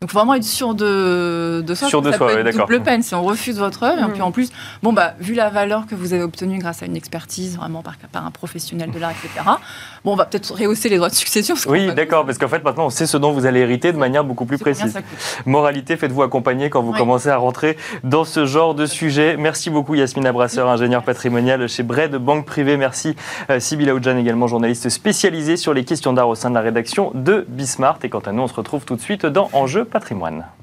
Donc, 0.00 0.10
faut 0.10 0.18
vraiment 0.18 0.34
être 0.34 0.44
sûr 0.44 0.76
de, 0.76 1.60
de 1.66 1.74
soi. 1.74 1.88
Sûr 1.88 2.02
de 2.02 2.12
ça 2.12 2.18
soi, 2.18 2.28
peut 2.28 2.46
être 2.46 2.56
double 2.56 2.82
peine 2.84 3.02
si 3.02 3.16
on 3.16 3.22
refuse 3.24 3.58
votre 3.58 3.82
œuvre. 3.82 4.00
Et 4.00 4.06
mm. 4.06 4.12
puis, 4.12 4.22
en 4.22 4.30
plus, 4.30 4.52
bon, 4.80 4.92
bah, 4.92 5.14
vu 5.18 5.34
la 5.34 5.50
valeur 5.50 5.88
que 5.88 5.96
vous 5.96 6.12
avez 6.12 6.22
obtenue 6.22 6.58
grâce 6.58 6.84
à 6.84 6.86
une 6.86 6.94
expertise, 6.94 7.56
vraiment 7.56 7.82
par, 7.82 7.96
par 8.12 8.24
un 8.24 8.30
professionnel 8.30 8.92
de 8.92 8.98
l'art, 9.00 9.10
etc., 9.10 9.44
bon, 10.04 10.12
on 10.12 10.14
va 10.14 10.24
peut-être 10.24 10.54
rehausser 10.54 10.88
les 10.88 10.98
droits 10.98 11.08
de 11.08 11.16
succession. 11.16 11.56
Oui, 11.66 11.92
d'accord, 11.94 12.24
parce 12.24 12.38
qu'en 12.38 12.46
fait, 12.46 12.62
maintenant, 12.62 12.86
on 12.86 12.90
sait 12.90 13.08
ce 13.08 13.16
dont 13.16 13.32
vous 13.32 13.44
allez 13.44 13.58
hériter 13.58 13.92
de 13.92 13.96
manière 13.96 14.22
beaucoup 14.22 14.44
plus 14.44 14.58
précise. 14.58 14.96
Moralité, 15.46 15.96
faites-vous 15.96 16.22
accompagner 16.22 16.70
quand 16.70 16.80
vous 16.80 16.92
commencez 16.92 17.28
à 17.28 17.36
rentrer 17.36 17.76
dans 18.04 18.24
ce 18.24 18.46
genre 18.46 18.76
de 18.76 18.86
sujet. 18.86 19.36
Merci 19.36 19.68
beaucoup, 19.68 19.96
Yasmina 19.96 20.30
Brasseur, 20.30 20.68
ingénieure 20.68 21.02
patrimoniale 21.02 21.68
chez 21.68 21.82
Bred 21.82 22.14
Banque 22.14 22.46
Privée. 22.46 22.76
Merci, 22.76 23.16
euh, 23.50 23.58
Sybilla 23.58 23.96
Oudjan, 23.96 24.16
également 24.16 24.46
journaliste 24.46 24.90
spécialisée 24.90 25.56
sur 25.56 25.74
les 25.74 25.84
questions 25.84 26.12
d'art 26.12 26.28
au 26.28 26.36
sein 26.36 26.50
de 26.50 26.54
la 26.54 26.60
rédaction 26.60 27.10
de 27.14 27.44
Bismart. 27.48 27.98
Et 28.04 28.08
quant 28.08 28.20
à 28.20 28.30
nous, 28.30 28.42
on 28.42 28.48
se 28.48 28.54
retrouve 28.54 28.84
tout 28.84 28.94
de 28.94 29.00
suite 29.00 29.26
dans 29.26 29.50
Enjeu 29.52 29.87
patrimoine. 29.88 30.57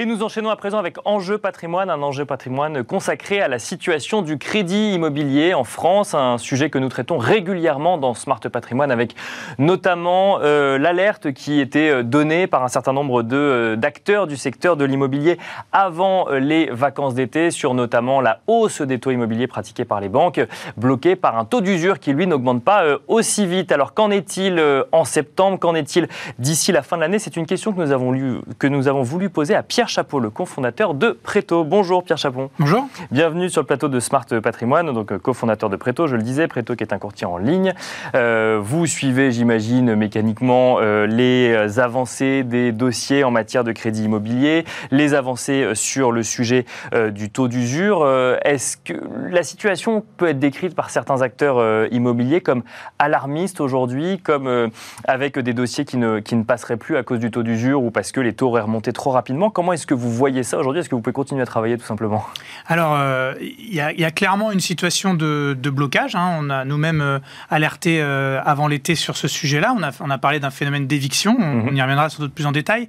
Et 0.00 0.06
nous 0.06 0.22
enchaînons 0.22 0.50
à 0.50 0.54
présent 0.54 0.78
avec 0.78 0.96
Enjeu 1.04 1.38
patrimoine, 1.38 1.90
un 1.90 2.00
enjeu 2.02 2.24
patrimoine 2.24 2.84
consacré 2.84 3.40
à 3.40 3.48
la 3.48 3.58
situation 3.58 4.22
du 4.22 4.38
crédit 4.38 4.92
immobilier 4.92 5.54
en 5.54 5.64
France, 5.64 6.14
un 6.14 6.38
sujet 6.38 6.70
que 6.70 6.78
nous 6.78 6.88
traitons 6.88 7.18
régulièrement 7.18 7.98
dans 7.98 8.14
Smart 8.14 8.38
Patrimoine 8.38 8.92
avec 8.92 9.16
notamment 9.58 10.38
euh, 10.40 10.78
l'alerte 10.78 11.32
qui 11.32 11.58
était 11.58 11.90
euh, 11.90 12.02
donnée 12.04 12.46
par 12.46 12.62
un 12.62 12.68
certain 12.68 12.92
nombre 12.92 13.24
euh, 13.32 13.74
d'acteurs 13.74 14.28
du 14.28 14.36
secteur 14.36 14.76
de 14.76 14.84
l'immobilier 14.84 15.36
avant 15.72 16.28
les 16.28 16.66
vacances 16.70 17.14
d'été 17.16 17.50
sur 17.50 17.74
notamment 17.74 18.20
la 18.20 18.38
hausse 18.46 18.82
des 18.82 19.00
taux 19.00 19.10
immobiliers 19.10 19.48
pratiqués 19.48 19.84
par 19.84 20.00
les 20.00 20.08
banques, 20.08 20.40
bloqués 20.76 21.16
par 21.16 21.36
un 21.36 21.44
taux 21.44 21.60
d'usure 21.60 21.98
qui 21.98 22.12
lui 22.12 22.28
n'augmente 22.28 22.62
pas 22.62 22.84
aussi 23.08 23.46
vite. 23.46 23.72
Alors 23.72 23.94
qu'en 23.94 24.12
est-il 24.12 24.62
en 24.92 25.04
septembre? 25.04 25.58
Qu'en 25.58 25.74
est-il 25.74 26.06
d'ici 26.38 26.70
la 26.70 26.82
fin 26.82 26.94
de 26.94 27.00
l'année? 27.00 27.18
C'est 27.18 27.36
une 27.36 27.46
question 27.46 27.72
que 27.72 27.80
nous 27.80 27.90
avons, 27.90 28.16
que 28.60 28.68
nous 28.68 28.86
avons 28.86 29.02
voulu 29.02 29.28
poser 29.28 29.56
à 29.56 29.64
Pierre 29.64 29.87
Chapeau, 29.88 30.20
le 30.20 30.30
cofondateur 30.30 30.94
de 30.94 31.10
Préto. 31.10 31.64
Bonjour 31.64 32.04
Pierre 32.04 32.18
Chapon. 32.18 32.50
Bonjour. 32.58 32.86
Bienvenue 33.10 33.48
sur 33.48 33.62
le 33.62 33.66
plateau 33.66 33.88
de 33.88 34.00
Smart 34.00 34.26
Patrimoine, 34.42 34.92
donc 34.92 35.12
euh, 35.12 35.18
cofondateur 35.18 35.70
de 35.70 35.76
Préto, 35.76 36.06
je 36.06 36.16
le 36.16 36.22
disais, 36.22 36.46
Préto 36.46 36.76
qui 36.76 36.84
est 36.84 36.92
un 36.92 36.98
courtier 36.98 37.26
en 37.26 37.38
ligne. 37.38 37.72
Euh, 38.14 38.60
vous 38.62 38.86
suivez, 38.86 39.32
j'imagine, 39.32 39.94
mécaniquement 39.94 40.76
euh, 40.80 41.06
les 41.06 41.78
avancées 41.78 42.42
des 42.44 42.72
dossiers 42.72 43.24
en 43.24 43.30
matière 43.30 43.64
de 43.64 43.72
crédit 43.72 44.04
immobilier, 44.04 44.64
les 44.90 45.14
avancées 45.14 45.70
sur 45.74 46.12
le 46.12 46.22
sujet 46.22 46.66
du 47.12 47.30
taux 47.30 47.48
d'usure. 47.48 48.06
Est-ce 48.44 48.76
que 48.76 48.94
la 49.30 49.42
situation 49.42 50.04
peut 50.16 50.28
être 50.28 50.38
décrite 50.38 50.74
par 50.74 50.90
certains 50.90 51.22
acteurs 51.22 51.92
immobiliers 51.92 52.40
comme 52.40 52.62
alarmiste 52.98 53.60
aujourd'hui, 53.60 54.18
comme 54.18 54.70
avec 55.04 55.38
des 55.38 55.54
dossiers 55.54 55.84
qui 55.84 55.96
ne, 55.96 56.20
qui 56.20 56.36
ne 56.36 56.42
passeraient 56.42 56.76
plus 56.76 56.96
à 56.96 57.02
cause 57.02 57.18
du 57.18 57.30
taux 57.30 57.42
d'usure 57.42 57.82
ou 57.82 57.90
parce 57.90 58.12
que 58.12 58.20
les 58.20 58.32
taux 58.32 58.48
auraient 58.48 58.62
remonté 58.62 58.92
trop 58.92 59.10
rapidement? 59.10 59.50
Comment 59.50 59.72
est-ce 59.78 59.86
que 59.86 59.94
vous 59.94 60.10
voyez 60.10 60.42
ça 60.42 60.58
aujourd'hui? 60.58 60.80
Est-ce 60.80 60.88
que 60.88 60.96
vous 60.96 61.00
pouvez 61.00 61.12
continuer 61.12 61.40
à 61.40 61.46
travailler 61.46 61.78
tout 61.78 61.86
simplement? 61.86 62.26
Alors, 62.66 62.96
euh, 62.96 63.34
il 63.40 63.72
y, 63.72 63.80
a 63.80 64.10
clairement 64.10 64.50
une 64.50 64.58
situation 64.58 65.14
de, 65.14 65.56
blocage. 65.70 66.16
Hein. 66.16 66.36
On 66.40 66.50
a 66.50 66.64
nous-mêmes 66.64 67.00
euh, 67.00 67.18
alerté 67.48 68.00
euh, 68.00 68.40
avant 68.44 68.66
l'été 68.66 68.96
sur 68.96 69.16
ce 69.16 69.28
sujet-là. 69.28 69.72
On 69.78 69.82
a, 69.84 69.92
on 70.00 70.10
a 70.10 70.18
parlé 70.18 70.40
d'un 70.40 70.50
phénomène 70.50 70.88
d'éviction. 70.88 71.36
On, 71.38 71.70
mhm. 71.70 71.76
y 71.76 71.80
reviendra 71.80 72.10
sans 72.10 72.24
doute 72.24 72.34
plus 72.34 72.46
en 72.46 72.50
détail. 72.50 72.88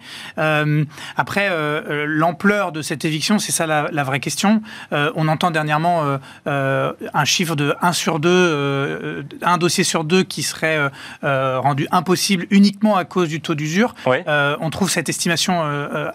après, 1.16 1.50
l'ampleur 2.08 2.72
de 2.72 2.82
cette 2.82 3.06
éviction, 3.06 3.38
c'est 3.38 3.52
ça 3.52 3.68
la, 3.68 4.04
vraie 4.04 4.20
question. 4.20 4.62
on 4.92 5.28
entend 5.28 5.52
dernièrement 5.52 6.18
un 6.46 7.26
chiffre 7.26 7.56
de 7.56 7.76
1 7.82 7.94
sur 7.94 8.20
2, 8.20 9.26
un 9.44 9.58
dossier 9.58 9.84
sur 9.84 10.04
deux 10.04 10.24
qui 10.24 10.42
serait 10.42 10.90
rendu 11.22 11.88
impossible 11.92 12.48
uniquement 12.50 12.96
à 12.96 13.06
cause 13.06 13.30
du 13.30 13.42
taux 13.42 13.56
d'usure. 13.56 13.94
on 14.06 14.70
trouve 14.72 14.90
cette 14.90 15.10
estimation 15.10 15.62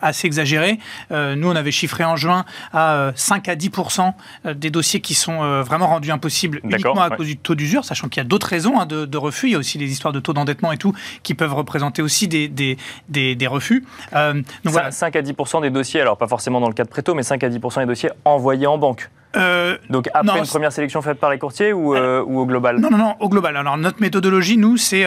assez 0.03 0.27
exagérée 0.27 0.64
euh, 1.11 1.35
nous, 1.37 1.49
on 1.49 1.57
avait 1.57 1.71
chiffré 1.71 2.05
en 2.05 2.17
juin 2.17 2.45
à 2.73 3.13
5 3.15 3.49
euh, 3.49 3.53
à 3.53 3.57
10% 3.57 4.13
euh, 4.47 4.55
des 4.55 4.71
dossiers 4.71 5.01
qui 5.01 5.15
sont 5.15 5.63
vraiment 5.63 5.87
rendus 5.87 6.11
impossibles 6.11 6.61
uniquement 6.65 7.03
à 7.03 7.11
cause 7.11 7.27
du 7.27 7.37
taux 7.37 7.55
d'usure, 7.55 7.85
sachant 7.85 8.09
qu'il 8.09 8.21
y 8.21 8.27
a 8.27 8.29
d'autres 8.29 8.47
raisons 8.47 8.81
hein, 8.81 8.87
de, 8.87 9.17
refus. 9.17 9.49
Il 9.49 9.53
y 9.53 9.55
a 9.55 9.59
aussi 9.59 9.79
les 9.79 9.91
histoires 9.91 10.13
de 10.13 10.21
taux 10.21 10.33
d'endettement 10.33 10.73
et 10.73 10.77
tout 10.77 10.95
qui 11.23 11.35
peuvent 11.35 11.55
représenter 11.55 12.03
aussi 12.03 12.29
des, 12.29 12.49
des, 12.49 12.77
des, 13.09 13.47
refus. 13.47 13.85
donc, 14.13 14.75
5 14.91 15.17
à 15.17 15.23
10 15.23 15.35
des 15.63 15.71
dossiers, 15.71 16.01
alors 16.01 16.17
pas 16.17 16.29
forcément 16.29 16.61
dans 16.61 16.69
le 16.69 16.75
cas 16.75 16.85
de 16.85 16.89
Préto, 16.89 17.15
mais 17.15 17.23
5 17.23 17.43
à 17.45 17.49
10% 17.49 17.81
des 17.81 17.87
dossiers 17.87 18.11
envoyés 18.25 18.67
en 18.67 18.79
banque. 18.79 19.11
Euh, 19.37 19.77
Donc 19.91 20.09
après 20.15 20.39
une 20.39 20.47
première 20.47 20.73
sélection 20.73 21.03
faite 21.03 21.19
par 21.19 21.31
les 21.31 21.39
courtiers 21.39 21.73
ou, 21.73 21.95
euh, 21.95 22.23
ou, 22.25 22.41
au 22.41 22.47
global 22.47 22.79
Non, 22.79 22.91
non, 22.91 22.99
non, 22.99 23.17
au 23.21 23.29
global. 23.29 23.57
Alors 23.57 23.77
notre 23.77 24.01
méthodologie, 24.01 24.57
nous, 24.57 24.77
c'est 24.77 25.05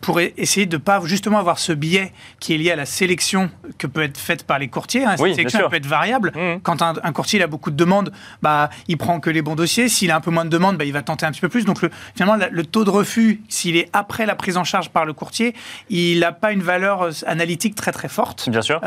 pour 0.00 0.20
essayer 0.20 0.66
de 0.66 0.76
ne 0.76 0.82
pas 0.82 1.00
justement 1.04 1.38
avoir 1.38 1.58
ce 1.58 1.72
biais 1.72 2.12
qui 2.38 2.54
est 2.54 2.58
lié 2.58 2.70
à 2.70 2.76
la 2.76 2.86
sélection 2.86 3.50
que 3.78 3.86
peut 3.86 4.02
être 4.02 4.18
faite 4.18 4.44
par 4.44 4.58
les 4.58 4.68
courtiers. 4.68 5.04
Hein. 5.04 5.16
Cette 5.16 5.34
sélection 5.34 5.68
peut 5.68 5.76
être 5.76 5.86
variable. 5.86 6.32
Mmh. 6.34 6.60
Quand 6.62 6.82
un, 6.82 7.12
courtier 7.12 7.38
il 7.38 7.42
a 7.42 7.46
beaucoup 7.46 7.70
de 7.70 7.76
demandes, 7.76 8.12
bah, 8.42 8.70
il 8.88 8.96
prend 8.96 9.20
que 9.20 9.30
les 9.30 9.42
bons 9.42 9.54
dossiers. 9.54 9.88
S'il 9.88 10.10
a 10.10 10.16
un 10.16 10.20
peu 10.20 10.30
moins 10.30 10.44
de 10.44 10.50
demandes, 10.50 10.76
bah, 10.76 10.84
il 10.84 10.92
va 10.92 11.02
tenter 11.02 11.26
un 11.26 11.30
petit 11.30 11.40
peu 11.40 11.48
plus. 11.48 11.64
Donc 11.64 11.82
le, 11.82 11.90
finalement, 12.14 12.42
le 12.50 12.64
taux 12.64 12.84
de 12.84 12.90
refus, 12.90 13.42
s'il 13.48 13.76
est 13.76 13.88
après 13.92 14.26
la 14.26 14.34
prise 14.34 14.56
en 14.56 14.64
charge 14.64 14.90
par 14.90 15.04
le 15.04 15.12
courtier, 15.12 15.54
il 15.88 16.20
n'a 16.20 16.32
pas 16.32 16.52
une 16.52 16.62
valeur 16.62 17.10
analytique 17.26 17.74
très 17.74 17.92
très 17.92 18.08
forte. 18.08 18.48
Bien 18.48 18.62
sûr. 18.62 18.80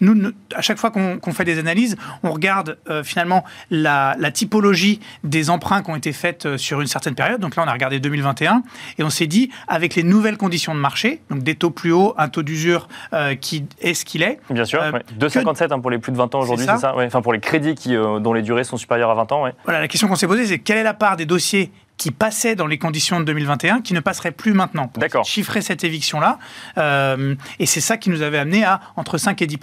nous, 0.00 0.32
à 0.54 0.62
chaque 0.62 0.78
fois 0.78 0.90
qu'on 0.90 1.32
fait 1.32 1.44
des 1.44 1.58
analyses, 1.58 1.96
on 2.22 2.30
regarde 2.30 2.78
finalement 3.04 3.44
la, 3.70 4.05
la, 4.18 4.30
typologie 4.30 5.00
des 5.24 5.50
emprunts 5.50 5.82
qui 5.82 5.90
ont 5.90 5.96
été 5.96 6.12
faits 6.12 6.46
euh, 6.46 6.58
sur 6.58 6.80
une 6.80 6.86
certaine 6.86 7.14
période. 7.14 7.40
Donc 7.40 7.56
là, 7.56 7.64
on 7.64 7.68
a 7.68 7.72
regardé 7.72 8.00
2021 8.00 8.62
et 8.98 9.02
on 9.02 9.10
s'est 9.10 9.26
dit, 9.26 9.50
avec 9.68 9.94
les 9.94 10.02
nouvelles 10.02 10.36
conditions 10.36 10.74
de 10.74 10.80
marché, 10.80 11.22
donc 11.30 11.42
des 11.42 11.54
taux 11.54 11.70
plus 11.70 11.92
hauts, 11.92 12.14
un 12.18 12.28
taux 12.28 12.42
d'usure 12.42 12.88
euh, 13.12 13.34
qui 13.34 13.64
est 13.80 13.94
ce 13.94 14.04
qu'il 14.04 14.22
est. 14.22 14.38
Bien 14.50 14.64
sûr, 14.64 14.80
2,57 14.80 15.62
euh, 15.62 15.66
hein, 15.70 15.80
pour 15.80 15.90
les 15.90 15.98
plus 15.98 16.12
de 16.12 16.16
20 16.16 16.34
ans 16.34 16.40
aujourd'hui, 16.40 16.66
c'est 16.68 16.78
ça, 16.78 16.94
Enfin, 16.96 17.22
pour 17.22 17.32
les 17.32 17.40
crédits 17.40 17.74
qui, 17.74 17.94
dont 17.94 18.32
les 18.32 18.42
durées 18.42 18.64
sont 18.64 18.76
supérieures 18.76 19.10
à 19.10 19.14
20 19.14 19.32
ans. 19.32 19.44
Voilà, 19.64 19.80
la 19.80 19.88
question 19.88 20.08
qu'on 20.08 20.16
s'est 20.16 20.26
posée, 20.26 20.46
c'est 20.46 20.58
quelle 20.58 20.78
est 20.78 20.82
la 20.82 20.94
part 20.94 21.16
des 21.16 21.26
dossiers 21.26 21.70
qui 21.96 22.10
passaient 22.10 22.54
dans 22.54 22.66
les 22.66 22.78
conditions 22.78 23.20
de 23.20 23.24
2021, 23.24 23.80
qui 23.80 23.94
ne 23.94 24.00
passeraient 24.00 24.32
plus 24.32 24.52
maintenant. 24.52 24.90
D'accord. 24.96 25.24
Chiffrer 25.24 25.62
cette 25.62 25.84
éviction-là. 25.84 26.38
Euh, 26.78 27.34
et 27.58 27.66
c'est 27.66 27.80
ça 27.80 27.96
qui 27.96 28.10
nous 28.10 28.22
avait 28.22 28.38
amené 28.38 28.64
à 28.64 28.80
entre 28.96 29.18
5 29.18 29.40
et 29.42 29.46
10 29.46 29.58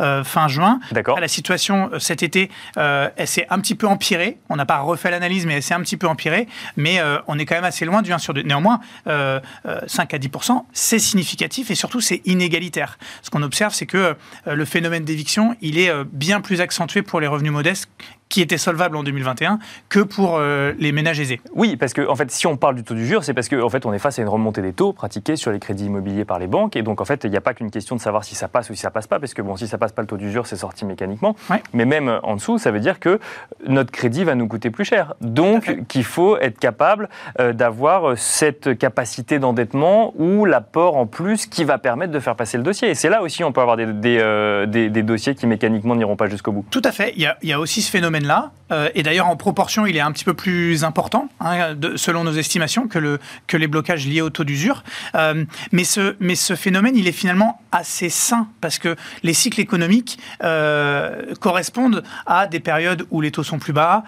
euh, 0.00 0.24
fin 0.24 0.48
juin. 0.48 0.80
D'accord. 0.92 1.18
La 1.18 1.28
situation 1.28 1.90
euh, 1.92 1.98
cet 1.98 2.22
été, 2.22 2.50
elle 2.76 3.26
s'est 3.26 3.46
un 3.50 3.58
petit 3.58 3.74
peu 3.74 3.86
empirée. 3.86 4.38
On 4.48 4.56
n'a 4.56 4.66
pas 4.66 4.78
refait 4.78 5.10
l'analyse, 5.10 5.46
mais 5.46 5.54
elle 5.54 5.62
s'est 5.62 5.74
un 5.74 5.80
petit 5.80 5.96
peu 5.96 6.06
empirée. 6.06 6.46
Mais 6.76 7.00
on 7.26 7.38
est 7.38 7.46
quand 7.46 7.54
même 7.54 7.64
assez 7.64 7.84
loin 7.84 8.02
du 8.02 8.12
1 8.12 8.18
sur 8.18 8.34
2. 8.34 8.42
Néanmoins, 8.42 8.80
5 9.06 10.14
à 10.14 10.18
10 10.18 10.30
c'est 10.72 10.98
significatif 10.98 11.70
et 11.70 11.74
surtout 11.74 12.00
c'est 12.00 12.20
inégalitaire. 12.24 12.98
Ce 13.22 13.30
qu'on 13.30 13.42
observe, 13.42 13.72
c'est 13.74 13.86
que 13.86 14.16
le 14.46 14.64
phénomène 14.64 15.04
d'éviction, 15.04 15.56
il 15.60 15.78
est 15.78 15.92
bien 16.04 16.40
plus 16.40 16.60
accentué 16.60 17.02
pour 17.02 17.20
les 17.20 17.26
revenus 17.26 17.52
modestes 17.52 17.88
qui 18.34 18.40
était 18.40 18.58
solvable 18.58 18.96
en 18.96 19.04
2021 19.04 19.60
que 19.88 20.00
pour 20.00 20.38
euh, 20.38 20.72
les 20.80 20.90
ménages 20.90 21.20
aisés. 21.20 21.40
Oui, 21.54 21.76
parce 21.76 21.92
que 21.92 22.04
en 22.04 22.16
fait, 22.16 22.32
si 22.32 22.48
on 22.48 22.56
parle 22.56 22.74
du 22.74 22.82
taux 22.82 22.94
d'usure, 22.94 23.22
c'est 23.22 23.32
parce 23.32 23.48
qu'en 23.48 23.62
en 23.62 23.68
fait, 23.68 23.86
on 23.86 23.92
est 23.92 24.00
face 24.00 24.18
à 24.18 24.22
une 24.22 24.28
remontée 24.28 24.60
des 24.60 24.72
taux 24.72 24.92
pratiqués 24.92 25.36
sur 25.36 25.52
les 25.52 25.60
crédits 25.60 25.86
immobiliers 25.86 26.24
par 26.24 26.40
les 26.40 26.48
banques, 26.48 26.74
et 26.74 26.82
donc 26.82 27.00
en 27.00 27.04
fait, 27.04 27.22
il 27.22 27.30
n'y 27.30 27.36
a 27.36 27.40
pas 27.40 27.54
qu'une 27.54 27.70
question 27.70 27.94
de 27.94 28.00
savoir 28.00 28.24
si 28.24 28.34
ça 28.34 28.48
passe 28.48 28.70
ou 28.70 28.74
si 28.74 28.80
ça 28.80 28.90
passe 28.90 29.06
pas, 29.06 29.20
parce 29.20 29.34
que 29.34 29.42
bon, 29.42 29.54
si 29.54 29.68
ça 29.68 29.78
passe 29.78 29.92
pas 29.92 30.02
le 30.02 30.08
taux 30.08 30.16
d'usure, 30.16 30.48
c'est 30.48 30.56
sorti 30.56 30.84
mécaniquement, 30.84 31.36
mais 31.74 31.84
même 31.84 32.18
en 32.24 32.34
dessous, 32.34 32.58
ça 32.58 32.72
veut 32.72 32.80
dire 32.80 32.98
que 32.98 33.20
notre 33.68 33.92
crédit 33.92 34.24
va 34.24 34.34
nous 34.34 34.48
coûter 34.48 34.70
plus 34.70 34.84
cher. 34.84 35.14
Donc, 35.20 35.86
qu'il 35.86 36.02
faut 36.02 36.36
être 36.38 36.58
capable 36.58 37.08
euh, 37.38 37.52
d'avoir 37.52 38.18
cette 38.18 38.76
capacité 38.76 39.38
d'endettement 39.38 40.12
ou 40.16 40.44
l'apport 40.44 40.96
en 40.96 41.06
plus 41.06 41.46
qui 41.46 41.62
va 41.62 41.78
permettre 41.78 42.12
de 42.12 42.18
faire 42.18 42.34
passer 42.34 42.56
le 42.56 42.64
dossier. 42.64 42.90
Et 42.90 42.94
c'est 42.96 43.10
là 43.10 43.22
aussi, 43.22 43.44
on 43.44 43.52
peut 43.52 43.60
avoir 43.60 43.76
des, 43.76 43.86
des, 43.86 44.18
euh, 44.20 44.66
des, 44.66 45.02
dossiers 45.04 45.36
qui 45.36 45.46
mécaniquement 45.46 45.94
n'iront 45.94 46.16
pas 46.16 46.26
jusqu'au 46.26 46.50
bout. 46.50 46.64
Tout 46.72 46.82
à 46.84 46.90
fait. 46.90 47.12
Il 47.14 47.22
y 47.22 47.26
a, 47.26 47.38
il 47.42 47.48
y 47.48 47.52
a 47.52 47.60
aussi 47.60 47.80
ce 47.80 47.92
phénomène 47.92 48.23
euh, 48.72 48.88
et 48.94 49.02
d'ailleurs, 49.02 49.28
en 49.28 49.36
proportion, 49.36 49.86
il 49.86 49.96
est 49.96 50.00
un 50.00 50.12
petit 50.12 50.24
peu 50.24 50.34
plus 50.34 50.84
important, 50.84 51.28
hein, 51.40 51.74
selon 51.96 52.24
nos 52.24 52.32
estimations, 52.32 52.88
que, 52.88 52.98
le, 52.98 53.18
que 53.46 53.56
les 53.56 53.66
blocages 53.66 54.06
liés 54.06 54.20
au 54.20 54.30
taux 54.30 54.44
d'usure. 54.44 54.82
Euh, 55.14 55.44
mais, 55.72 55.84
ce, 55.84 56.16
mais 56.20 56.34
ce 56.34 56.54
phénomène, 56.54 56.96
il 56.96 57.06
est 57.06 57.12
finalement 57.12 57.60
assez 57.72 58.08
sain, 58.08 58.48
parce 58.60 58.78
que 58.78 58.96
les 59.22 59.34
cycles 59.34 59.60
économiques 59.60 60.18
euh, 60.42 61.34
correspondent 61.40 62.02
à 62.26 62.46
des 62.46 62.60
périodes 62.60 63.06
où 63.10 63.20
les 63.20 63.30
taux 63.30 63.42
sont 63.42 63.58
plus 63.58 63.72
bas, 63.72 64.04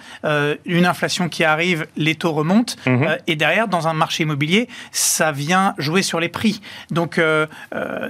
une 0.64 0.86
inflation 0.86 1.28
qui 1.28 1.44
arrive, 1.44 1.86
les 1.96 2.14
taux 2.14 2.32
remontent, 2.32 2.74
mhm. 2.86 3.16
et 3.26 3.36
derrière, 3.36 3.68
dans 3.68 3.88
un 3.88 3.94
marché 3.94 4.22
immobilier, 4.22 4.68
ça 4.92 5.32
vient 5.32 5.74
jouer 5.78 6.02
sur 6.02 6.20
les 6.20 6.28
prix. 6.28 6.60
Donc, 6.90 7.20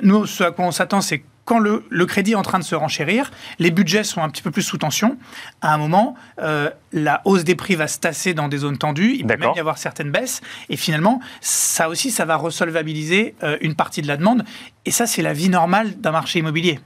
nous, 0.03 0.27
ce 0.27 0.45
à 0.45 0.51
quoi 0.51 0.67
on 0.67 0.71
s'attend, 0.71 1.01
c'est 1.01 1.23
quand 1.47 1.61
le, 1.61 2.07
crédit 2.07 2.33
est 2.33 2.37
en 2.37 2.43
train 2.43 2.59
de 2.59 2.65
se 2.65 2.75
renchérir, 2.75 3.31
les 3.59 3.71
budgets 3.71 4.05
sont 4.05 4.21
un 4.21 4.29
petit 4.29 4.43
peu 4.43 4.51
plus 4.51 4.63
sous 4.63 4.77
tension. 4.77 5.17
À 5.63 5.73
un 5.73 5.79
moment, 5.79 6.17
euh, 6.41 6.69
la 6.93 7.23
hausse 7.25 7.45
des 7.45 7.55
prix 7.55 7.77
va 7.77 7.87
se 7.87 8.01
tasser 8.01 8.35
dans 8.35 8.49
des 8.49 8.59
zones 8.59 8.77
tendues. 8.77 9.15
Il 9.15 9.27
peut 9.27 9.37
même 9.37 9.53
y 9.55 9.61
avoir 9.61 9.79
certaines 9.79 10.11
baisses. 10.11 10.43
Et 10.69 10.77
finalement, 10.77 11.21
ça 11.41 11.89
aussi, 11.89 12.11
ça 12.11 12.25
va 12.25 12.37
resolvabiliser 12.37 13.37
euh, 13.45 13.57
une 13.61 13.77
partie 13.77 14.03
de 14.03 14.09
la 14.09 14.17
demande. 14.17 14.45
Et 14.85 14.91
ça, 14.91 15.07
c'est 15.07 15.23
la 15.23 15.33
vie 15.33 15.49
normale 15.49 15.99
d'un 16.01 16.11
marché 16.11 16.41
immobilier. 16.41 16.81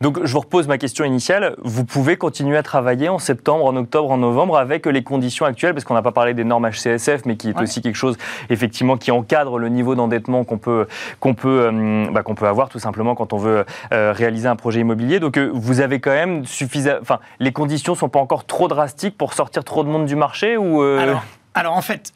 Donc 0.00 0.24
je 0.24 0.32
vous 0.32 0.40
repose 0.40 0.66
ma 0.66 0.78
question 0.78 1.04
initiale. 1.04 1.54
Vous 1.62 1.84
pouvez 1.84 2.16
continuer 2.16 2.56
à 2.56 2.62
travailler 2.62 3.08
en 3.08 3.18
septembre, 3.18 3.64
en 3.64 3.76
octobre, 3.76 4.10
en 4.10 4.18
novembre 4.18 4.58
avec 4.58 4.86
les 4.86 5.02
conditions 5.02 5.46
actuelles, 5.46 5.72
parce 5.72 5.84
qu'on 5.84 5.94
n'a 5.94 6.02
pas 6.02 6.12
parlé 6.12 6.34
des 6.34 6.44
normes 6.44 6.68
HCSF, 6.68 7.24
mais 7.26 7.36
qui 7.36 7.50
est 7.50 7.60
aussi 7.60 7.80
quelque 7.80 7.96
chose 7.96 8.16
effectivement 8.50 8.96
qui 8.96 9.10
encadre 9.10 9.58
le 9.58 9.68
niveau 9.68 9.94
d'endettement 9.94 10.44
qu'on 10.44 10.58
peut, 10.58 10.86
qu'on 11.20 11.34
peut, 11.34 11.70
euh, 11.72 12.06
bah, 12.10 12.22
qu'on 12.22 12.34
peut 12.34 12.46
avoir 12.46 12.68
tout 12.68 12.78
simplement 12.78 13.14
quand 13.14 13.32
on 13.32 13.38
veut 13.38 13.64
euh, 13.92 14.12
réaliser 14.12 14.48
un 14.48 14.56
projet 14.56 14.80
immobilier. 14.80 15.20
Donc 15.20 15.38
euh, 15.38 15.50
vous 15.54 15.80
avez 15.80 16.00
quand 16.00 16.10
même 16.10 16.44
suffisamment... 16.44 16.98
Enfin, 17.00 17.20
les 17.38 17.52
conditions 17.52 17.94
sont 17.94 18.08
pas 18.08 18.20
encore 18.20 18.44
trop 18.46 18.68
drastiques 18.68 19.16
pour 19.16 19.32
sortir 19.32 19.64
trop 19.64 19.84
de 19.84 19.88
monde 19.88 20.06
du 20.06 20.16
marché 20.16 20.56
ou... 20.56 20.82
Alors, 20.82 21.22
alors 21.54 21.76
en 21.76 21.82
fait 21.82 22.12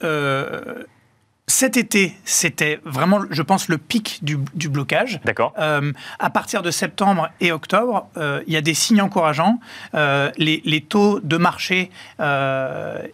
cet 1.48 1.78
été, 1.78 2.14
c'était 2.24 2.78
vraiment, 2.84 3.22
je 3.30 3.40
pense, 3.40 3.68
le 3.68 3.78
pic 3.78 4.20
du, 4.22 4.68
blocage. 4.68 5.18
D'accord. 5.24 5.54
Euh, 5.58 5.92
à 6.18 6.28
partir 6.28 6.60
de 6.60 6.70
septembre 6.70 7.30
et 7.40 7.52
octobre, 7.52 8.06
euh, 8.18 8.42
il 8.46 8.52
y 8.52 8.56
a 8.56 8.60
des 8.60 8.74
signes 8.74 9.00
encourageants. 9.00 9.58
Euh, 9.94 10.30
les, 10.36 10.84
taux 10.88 11.20
de 11.20 11.36
marché 11.38 11.90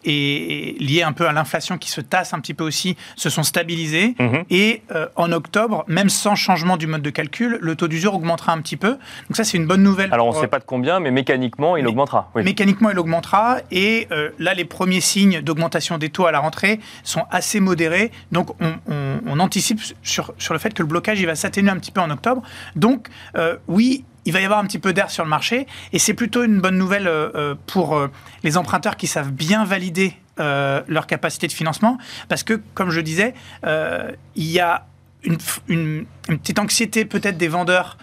et, 0.04 0.76
liés 0.80 1.02
un 1.02 1.12
peu 1.12 1.28
à 1.28 1.32
l'inflation 1.32 1.78
qui 1.78 1.90
se 1.90 2.00
tasse 2.00 2.34
un 2.34 2.40
petit 2.40 2.54
peu 2.54 2.64
aussi 2.64 2.96
se 3.16 3.30
sont 3.30 3.44
stabilisés. 3.44 4.16
Mhm. 4.18 4.44
Et 4.50 4.82
en 5.14 5.30
octobre, 5.30 5.84
même 5.86 6.10
sans 6.10 6.34
changement 6.34 6.76
du 6.76 6.88
mode 6.88 7.02
de 7.02 7.10
calcul, 7.10 7.58
le 7.60 7.76
taux 7.76 7.88
d'usure 7.88 8.14
augmentera 8.14 8.52
un 8.52 8.60
petit 8.60 8.76
peu. 8.76 8.90
Donc 9.28 9.36
ça, 9.36 9.44
c'est 9.44 9.56
une 9.56 9.66
bonne 9.66 9.82
nouvelle. 9.82 10.12
Alors 10.12 10.26
on 10.26 10.34
ne 10.34 10.40
sait 10.40 10.48
pas 10.48 10.58
de 10.58 10.64
combien, 10.64 10.98
mais 10.98 11.12
mécaniquement, 11.12 11.76
il 11.76 11.86
augmentera. 11.86 12.30
Mécaniquement, 12.34 12.90
il 12.90 12.98
augmentera. 12.98 13.58
Et 13.70 14.08
là, 14.40 14.54
les 14.54 14.64
premiers 14.64 15.00
signes 15.00 15.40
d'augmentation 15.40 15.98
des 15.98 16.10
taux 16.10 16.26
à 16.26 16.32
la 16.32 16.40
rentrée 16.40 16.80
sont 17.04 17.24
assez 17.30 17.60
modérés. 17.60 18.10
Donc 18.32 18.50
on, 18.60 19.40
anticipe 19.40 19.80
sur, 20.02 20.34
le 20.50 20.58
fait 20.58 20.72
que 20.74 20.82
le 20.82 20.88
blocage 20.88 21.20
il 21.20 21.26
va 21.26 21.34
s'atténuer 21.34 21.70
un 21.70 21.78
petit 21.78 21.90
peu 21.90 22.00
en 22.00 22.10
octobre. 22.10 22.42
Donc 22.76 23.08
euh, 23.36 23.56
oui, 23.68 24.04
il 24.24 24.32
va 24.32 24.40
y 24.40 24.44
avoir 24.44 24.58
un 24.58 24.64
petit 24.64 24.78
peu 24.78 24.92
d'air 24.92 25.10
sur 25.10 25.24
le 25.24 25.30
marché 25.30 25.66
et 25.92 25.98
c'est 25.98 26.14
plutôt 26.14 26.44
une 26.44 26.60
bonne 26.60 26.78
nouvelle 26.78 27.06
euh, 27.06 27.30
euh, 27.34 27.54
pour 27.66 28.00
les 28.42 28.56
emprunteurs 28.56 28.96
qui 28.96 29.06
savent 29.06 29.32
bien 29.32 29.64
valider 29.64 30.14
leur 30.36 31.06
capacité 31.06 31.46
de 31.46 31.52
financement 31.52 31.96
parce 32.28 32.42
que, 32.42 32.60
comme 32.74 32.90
je 32.90 33.00
disais, 33.00 33.34
il 33.64 34.50
y 34.50 34.58
a 34.58 34.86
une, 35.22 36.06
petite 36.26 36.58
anxiété 36.58 37.04
peut-être 37.04 37.38
des 37.38 37.48
vendeurs 37.48 37.98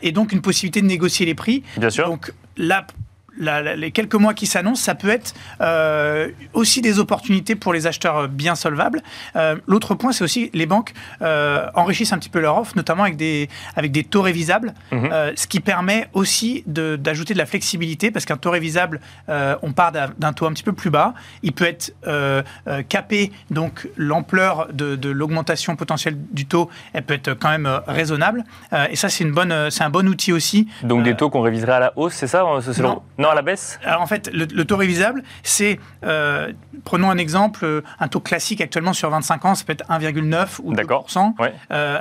et 0.00 0.12
donc 0.12 0.32
une 0.32 0.40
possibilité 0.40 0.80
de 0.80 0.86
négocier 0.86 1.26
les 1.26 1.34
prix. 1.34 1.62
Bien 1.76 1.90
sûr. 1.90 2.06
Donc 2.06 2.32
là, 2.56 2.86
les 3.38 3.90
quelques 3.90 4.14
mois 4.14 4.34
qui 4.34 4.46
s'annoncent, 4.46 4.82
ça 4.82 4.94
peut 4.94 5.08
être 5.08 5.34
euh, 5.60 6.28
aussi 6.52 6.80
des 6.80 6.98
opportunités 6.98 7.54
pour 7.54 7.72
les 7.72 7.86
acheteurs 7.86 8.28
bien 8.28 8.54
solvables. 8.54 9.02
Euh, 9.36 9.56
l'autre 9.66 9.94
point, 9.94 10.12
c'est 10.12 10.24
aussi 10.24 10.50
les 10.54 10.66
banques 10.66 10.92
euh, 11.22 11.66
enrichissent 11.74 12.12
un 12.12 12.18
petit 12.18 12.28
peu 12.28 12.40
leur 12.40 12.58
offre, 12.58 12.72
notamment 12.76 13.02
avec 13.02 13.16
des, 13.16 13.48
avec 13.76 13.92
des 13.92 14.04
taux 14.04 14.22
révisables, 14.22 14.74
mhm. 14.92 15.10
ce 15.36 15.46
qui 15.46 15.60
permet 15.60 16.08
aussi 16.12 16.62
d'ajouter 16.66 17.34
de, 17.34 17.38
la 17.38 17.46
flexibilité, 17.46 18.10
parce 18.10 18.24
qu'un 18.24 18.36
taux 18.36 18.50
révisable, 18.50 19.00
on 19.28 19.72
part 19.72 19.92
d'un 19.92 20.32
taux 20.32 20.46
un 20.46 20.52
petit 20.52 20.62
peu 20.62 20.72
plus 20.72 20.90
bas. 20.90 21.14
Il 21.42 21.52
peut 21.52 21.64
être 21.64 21.94
capé, 22.88 23.32
donc 23.50 23.88
l'ampleur 23.96 24.68
de, 24.72 24.96
de 24.96 25.10
l'augmentation 25.10 25.76
potentielle 25.76 26.16
du 26.32 26.46
taux, 26.46 26.70
elle 26.92 27.02
peut 27.02 27.14
être 27.14 27.34
quand 27.34 27.50
même 27.50 27.80
raisonnable. 27.86 28.44
et 28.90 28.96
ça, 28.96 29.08
c'est 29.08 29.24
un 29.24 29.90
bon 29.90 30.08
outil 30.08 30.32
aussi. 30.32 30.68
Donc 30.82 31.02
des 31.02 31.14
taux 31.14 31.30
qu'on 31.30 31.42
réviserait 31.42 31.72
à 31.72 31.80
la 31.80 31.92
hausse, 31.96 32.14
c'est 32.14 32.26
ça 32.26 32.44
non, 33.18 33.23
à 33.30 33.34
la 33.34 33.42
baisse? 33.42 33.78
Alors 33.84 34.02
en 34.02 34.06
fait, 34.06 34.30
le, 34.32 34.64
taux 34.64 34.76
révisable, 34.76 35.22
c'est, 35.42 35.78
euh, 36.04 36.52
prenons 36.84 37.10
un 37.10 37.18
exemple, 37.18 37.64
euh, 37.64 37.82
un 38.00 38.08
taux 38.08 38.20
classique 38.20 38.60
actuellement 38.60 38.92
sur 38.92 39.10
25 39.10 39.44
ans, 39.44 39.54
ça 39.54 39.64
peut 39.64 39.72
être 39.72 39.88
1,9 39.88 40.60
ou 40.62 40.72
2%. 40.72 41.34
Euh, 41.70 41.98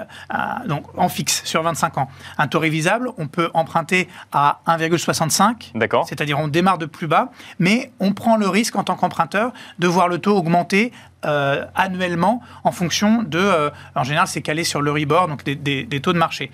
donc 0.68 0.86
en 0.98 1.10
fixe 1.10 1.44
sur 1.46 1.64
25 1.64 1.98
ans. 1.98 2.10
Un 2.38 2.48
taux 2.48 2.60
révisable, 2.60 3.10
on 3.18 3.28
peut 3.28 3.50
emprunter 3.54 4.08
à 4.32 4.60
1,65. 4.68 5.72
C'est-à-dire 6.08 6.40
on 6.40 6.48
démarre 6.48 6.78
de 6.78 6.86
plus 6.86 7.08
bas, 7.08 7.30
mais 7.60 7.92
on 8.00 8.14
prend 8.14 8.38
le 8.38 8.48
risque 8.48 8.76
en 8.76 8.84
tant 8.84 8.96
qu'emprunteur 8.96 9.54
de 9.80 9.88
voir 9.88 10.08
le 10.08 10.20
taux 10.20 10.38
augmenter 10.38 10.92
annuellement 11.24 12.42
en 12.64 12.72
fonction 12.72 13.24
de, 13.24 13.72
en 13.96 14.04
général, 14.04 14.28
c'est 14.28 14.42
calé 14.42 14.64
sur 14.64 14.82
le 14.82 14.92
rebord, 14.92 15.28
donc 15.28 15.44
des, 15.44 16.02
taux 16.02 16.14
de 16.14 16.18
marché. 16.18 16.52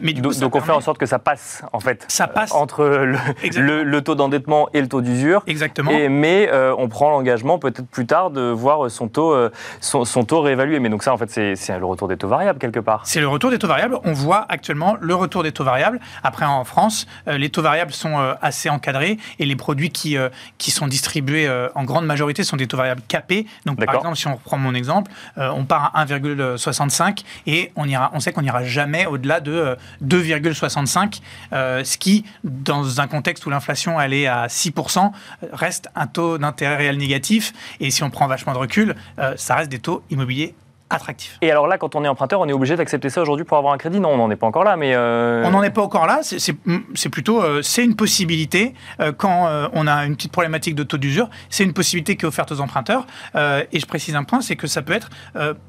mais 0.00 0.12
donc, 0.12 0.54
on 0.54 0.60
fait 0.60 0.72
en 0.72 0.80
sorte 0.80 0.98
que 0.98 1.06
ça 1.06 1.18
passe, 1.18 1.62
en 1.72 1.80
fait, 1.80 2.04
ça 2.08 2.26
passe 2.26 2.52
entre 2.52 2.84
le, 2.84 4.00
taux 4.00 4.14
d'endettement 4.14 4.68
et 4.72 4.80
le 4.80 4.88
taux 4.88 5.00
d'usure. 5.00 5.42
Exactement. 5.46 5.90
Et, 5.90 6.08
mais 6.08 6.50
on 6.78 6.88
prend 6.88 7.10
l'engagement 7.10 7.58
peut-être 7.58 7.86
plus 7.86 8.06
tard 8.06 8.30
de 8.30 8.50
voir 8.50 8.90
son 8.90 9.08
taux, 9.08 9.36
son, 9.80 10.04
son, 10.04 10.24
taux 10.24 10.40
réévalué. 10.40 10.80
Mais 10.80 10.88
donc 10.88 11.02
ça, 11.02 11.12
en 11.12 11.18
fait, 11.18 11.30
c'est 11.30 11.78
le 11.78 11.86
retour 11.86 12.08
des 12.08 12.16
taux 12.16 12.28
variables 12.28 12.58
quelque 12.58 12.80
part. 12.80 13.02
C'est 13.04 13.20
le 13.20 13.28
retour 13.28 13.50
des 13.50 13.58
taux 13.58 13.68
variables. 13.68 13.98
On 14.04 14.12
voit 14.12 14.46
actuellement 14.48 14.96
le 15.00 15.14
retour 15.14 15.42
des 15.42 15.52
taux 15.52 15.64
variables. 15.64 16.00
Après, 16.22 16.44
en 16.44 16.64
France, 16.64 17.06
les 17.26 17.50
taux 17.50 17.62
variables 17.62 17.92
sont 17.92 18.18
assez 18.40 18.68
encadrés 18.68 19.18
et 19.38 19.46
les 19.46 19.56
produits 19.56 19.90
qui, 19.90 20.16
qui 20.58 20.70
sont 20.70 20.86
distribués 20.86 21.48
en 21.74 21.84
grande 21.84 22.06
majorité 22.06 22.44
sont 22.44 22.56
des 22.56 22.66
taux 22.66 22.76
variables 22.76 23.02
capés. 23.08 23.46
Donc, 23.66 23.84
par 23.84 23.94
exemple, 23.94 24.07
si 24.14 24.26
on 24.26 24.34
reprend 24.34 24.58
mon 24.58 24.74
exemple, 24.74 25.10
on 25.36 25.64
part 25.64 25.90
à 25.94 26.04
1,65 26.04 27.22
et 27.46 27.72
on, 27.76 28.20
sait 28.20 28.32
qu'on 28.32 28.42
n'ira 28.42 28.64
jamais 28.64 29.06
au-delà 29.06 29.40
de 29.40 29.76
2,65, 30.04 31.20
ce 31.52 31.98
qui, 31.98 32.24
dans 32.44 33.00
un 33.00 33.06
contexte 33.06 33.46
où 33.46 33.50
l'inflation 33.50 34.00
est 34.00 34.26
à 34.26 34.46
6%, 34.46 35.10
reste 35.52 35.88
un 35.94 36.06
taux 36.06 36.38
d'intérêt 36.38 36.76
réel 36.76 36.98
négatif. 36.98 37.52
Et 37.80 37.90
si 37.90 38.02
on 38.02 38.10
prend 38.10 38.26
vachement 38.26 38.52
de 38.52 38.58
recul, 38.58 38.94
ça 39.36 39.56
reste 39.56 39.70
des 39.70 39.78
taux 39.78 40.02
immobiliers 40.10 40.54
attractif. 40.90 41.38
Et 41.42 41.50
alors 41.50 41.66
là, 41.66 41.78
quand 41.78 41.94
on 41.94 42.04
est 42.04 42.08
emprunteur, 42.08 42.40
on 42.40 42.48
est 42.48 42.52
obligé 42.52 42.76
d'accepter 42.76 43.10
ça 43.10 43.20
aujourd'hui 43.20 43.44
pour 43.44 43.58
avoir 43.58 43.72
un 43.72 43.78
crédit 43.78 44.00
Non, 44.00 44.10
on 44.10 44.16
n'en 44.16 44.30
est 44.30 44.36
pas 44.36 44.46
encore 44.46 44.64
là, 44.64 44.76
mais... 44.76 44.94
Euh, 44.94 45.44
on 45.44 45.50
n'en 45.50 45.62
est 45.62 45.70
pas 45.70 45.82
encore 45.82 46.06
là, 46.06 46.20
c'est 46.22 47.08
plutôt... 47.10 47.42
Euh, 47.42 47.62
c'est 47.62 47.84
une 47.84 47.96
possibilité 47.96 48.74
euh, 49.00 49.12
quand 49.12 49.48
on 49.72 49.86
a 49.86 50.06
une 50.06 50.16
petite 50.16 50.32
problématique 50.32 50.74
de 50.74 50.82
taux 50.82 50.98
d'usure, 50.98 51.28
c'est 51.50 51.64
une 51.64 51.72
possibilité 51.72 52.16
qui 52.16 52.24
est 52.24 52.28
offerte 52.28 52.52
aux 52.52 52.60
emprunteurs. 52.60 53.06
et 53.34 53.78
je 53.78 53.86
précise 53.86 54.14
un 54.16 54.24
point, 54.24 54.40
c'est 54.40 54.56
que 54.56 54.66
ça 54.66 54.82
peut 54.82 54.92
être 54.92 55.10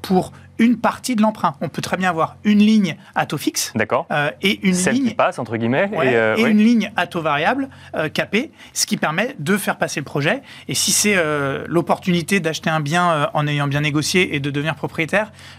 pour 0.02 0.32
une 0.58 0.76
partie 0.76 1.16
de 1.16 1.22
l'emprunt. 1.22 1.54
On 1.62 1.70
peut 1.70 1.80
très 1.80 1.96
bien 1.96 2.10
avoir 2.10 2.36
une 2.44 2.58
ligne 2.58 2.96
à 3.14 3.24
taux 3.24 3.38
fixe. 3.38 3.72
D'accord. 3.74 4.06
et 4.42 4.60
une 4.66 4.74
Celle 4.74 4.94
ligne. 4.94 5.08
qui 5.08 5.14
passe, 5.14 5.38
entre 5.38 5.56
guillemets. 5.56 5.90
et, 6.02 6.42
une 6.42 6.58
ligne 6.58 6.92
à 6.96 7.06
taux 7.06 7.22
variable 7.22 7.68
capée, 8.12 8.50
ce 8.72 8.86
qui 8.86 8.96
permet 8.96 9.34
de 9.38 9.56
faire 9.56 9.78
passer 9.78 10.00
le 10.00 10.04
projet. 10.04 10.42
Et 10.68 10.74
si 10.74 10.92
c'est 10.92 11.16
l'opportunité 11.66 12.40
d'acheter 12.40 12.70
un 12.70 12.80
bien 12.80 13.30
en 13.32 13.46
ayant 13.46 13.68
bien 13.68 13.80
négocié 13.80 14.34
et 14.34 14.40
de 14.40 14.50
devenir 14.50 14.74
propriétaire, 14.74 15.09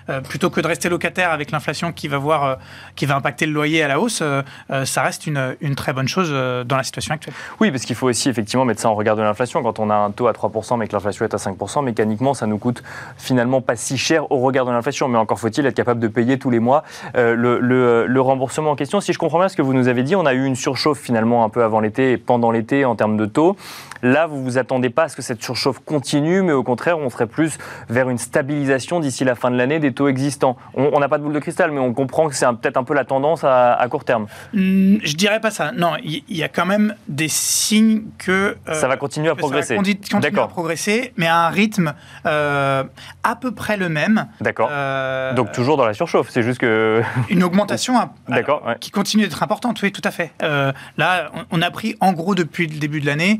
euh, 0.09 0.21
plutôt 0.21 0.49
que 0.49 0.61
de 0.61 0.67
rester 0.67 0.89
locataire 0.89 1.31
avec 1.31 1.51
l'inflation 1.51 1.91
qui 1.91 2.07
va 2.07 2.17
voir, 2.17 2.43
euh, 2.43 2.55
qui 2.95 3.05
va 3.05 3.15
impacter 3.15 3.45
le 3.45 3.53
loyer 3.53 3.83
à 3.83 3.87
la 3.87 3.99
hausse, 3.99 4.21
euh, 4.21 4.41
ça 4.85 5.01
reste 5.01 5.27
une, 5.27 5.55
une, 5.61 5.75
très 5.75 5.93
bonne 5.93 6.07
chose 6.07 6.31
dans 6.31 6.77
la 6.77 6.83
situation 6.83 7.13
actuelle. 7.13 7.33
Oui, 7.59 7.71
parce 7.71 7.83
qu'il 7.83 7.95
faut 7.95 8.07
aussi 8.07 8.29
effectivement 8.29 8.65
mettre 8.65 8.81
ça 8.81 8.89
en 8.89 8.95
regard 8.95 9.15
de 9.15 9.21
l'inflation. 9.21 9.63
Quand 9.63 9.79
on 9.79 9.89
a 9.89 9.95
un 9.95 10.11
taux 10.11 10.27
à 10.27 10.33
3%, 10.33 10.77
mais 10.77 10.87
que 10.87 10.93
l'inflation 10.93 11.25
est 11.25 11.33
à 11.33 11.37
5%, 11.37 11.83
mécaniquement, 11.83 12.33
ça 12.33 12.47
nous 12.47 12.57
coûte 12.57 12.83
finalement 13.17 13.61
pas 13.61 13.75
si 13.75 13.97
cher 13.97 14.31
au 14.31 14.39
regard 14.39 14.65
de 14.65 14.71
l'inflation. 14.71 15.07
Mais 15.07 15.17
encore 15.17 15.39
faut-il 15.39 15.65
être 15.65 15.75
capable 15.75 15.99
de 15.99 16.07
payer 16.07 16.37
tous 16.37 16.49
les 16.49 16.59
mois 16.59 16.83
le, 17.15 17.35
le, 17.35 18.05
le, 18.05 18.21
remboursement 18.21 18.71
en 18.71 18.75
question. 18.75 19.01
Si 19.01 19.13
je 19.13 19.19
comprends 19.19 19.39
bien 19.39 19.49
ce 19.49 19.55
que 19.55 19.61
vous 19.61 19.73
nous 19.73 19.87
avez 19.87 20.03
dit, 20.03 20.15
on 20.15 20.25
a 20.25 20.33
eu 20.33 20.45
une 20.45 20.55
surchauffe 20.55 20.99
finalement 20.99 21.43
un 21.43 21.49
peu 21.49 21.63
avant 21.63 21.79
l'été 21.79 22.11
et 22.13 22.17
pendant 22.17 22.51
l'été 22.51 22.85
en 22.85 22.95
termes 22.95 23.17
de 23.17 23.25
taux. 23.25 23.55
Là, 24.03 24.27
vous 24.27 24.43
vous 24.43 24.57
attendez 24.57 24.89
pas 24.89 25.03
à 25.03 25.09
ce 25.09 25.15
que 25.15 25.21
cette 25.21 25.43
surchauffe 25.43 25.79
continue, 25.79 26.41
mais 26.41 26.53
au 26.53 26.63
contraire, 26.63 26.97
on 26.97 27.09
serait 27.09 27.27
plus 27.27 27.57
vers 27.89 28.09
une 28.09 28.17
stabilisation 28.17 28.99
d'ici 28.99 29.23
la 29.23 29.35
fin 29.35 29.51
de 29.51 29.57
l'année 29.57 29.79
des 29.79 29.93
taux 29.93 30.07
existants. 30.07 30.57
On 30.73 30.99
n'a 30.99 31.09
pas 31.09 31.17
de 31.17 31.23
boule 31.23 31.33
de 31.33 31.39
cristal, 31.39 31.71
mais 31.71 31.79
on 31.79 31.93
comprend 31.93 32.27
que 32.27 32.35
c'est 32.35 32.45
peut-être 32.47 32.77
un 32.77 32.83
peu 32.83 32.93
la 32.93 33.05
tendance 33.05 33.43
à, 33.43 33.85
court 33.89 34.05
terme. 34.05 34.27
Hmm, 34.53 34.97
je 35.03 35.15
dirais 35.15 35.39
pas 35.39 35.51
ça. 35.51 35.71
Non, 35.71 35.93
il 36.03 36.23
y, 36.29 36.43
a 36.43 36.49
quand 36.49 36.65
même 36.65 36.95
des 37.07 37.27
signes 37.27 38.03
que 38.17 38.57
euh, 38.67 38.73
ça 38.73 38.87
va 38.87 38.97
continuer 38.97 39.29
à 39.29 39.35
progresser. 39.35 39.75
Ça 39.75 39.81
va 39.81 39.81
continuer 39.81 40.39
à 40.39 40.47
progresser, 40.47 41.13
mais 41.17 41.27
à 41.27 41.47
un 41.47 41.49
rythme 41.49 41.93
euh, 42.25 42.83
à 43.23 43.35
peu 43.35 43.51
près 43.51 43.77
le 43.77 43.89
même. 43.89 44.27
D'accord. 44.39 44.69
Euh, 44.71 45.33
Donc 45.33 45.51
toujours 45.51 45.77
dans 45.77 45.85
la 45.85 45.93
surchauffe. 45.93 46.29
C'est 46.29 46.43
juste 46.43 46.59
que 46.59 47.01
une 47.29 47.43
augmentation 47.43 47.95
qui 48.79 48.91
continue 48.91 49.23
d'être 49.23 49.43
importante. 49.43 49.81
Oui, 49.81 49.91
tout 49.91 50.01
à 50.03 50.11
fait. 50.11 50.31
là, 50.97 51.31
on, 51.51 51.61
a 51.61 51.71
pris 51.71 51.95
en 51.99 52.13
gros 52.13 52.35
depuis 52.35 52.67
le 52.67 52.79
début 52.79 53.01
de 53.01 53.05
l'année 53.05 53.39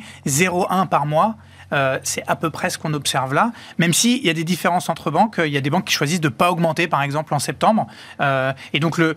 0,1 0.52 0.88
par 0.88 1.06
mois. 1.06 1.36
Euh, 1.74 2.00
c'est 2.04 2.24
à 2.28 2.36
peu 2.36 2.50
près 2.50 2.70
ce 2.70 2.78
qu'on 2.78 2.94
observe 2.94 3.34
là, 3.34 3.54
même 3.78 3.94
s'il 3.94 4.26
y 4.26 4.30
a 4.30 4.34
des 4.34 4.44
différences 4.44 4.90
entre 4.90 5.10
banques. 5.10 5.40
Il 5.44 5.52
y 5.52 5.58
a 5.58 5.62
des 5.62 5.70
banques 5.70 5.86
qui 5.86 5.94
choisissent 5.94 6.20
de 6.20 6.28
ne 6.28 6.34
pas 6.34 6.52
augmenter, 6.52 6.88
par 6.88 7.02
exemple, 7.02 7.34
en 7.34 7.40
septembre. 7.40 7.88
Euh, 8.20 8.52
et 8.74 8.80
donc, 8.80 8.98
le 8.98 9.16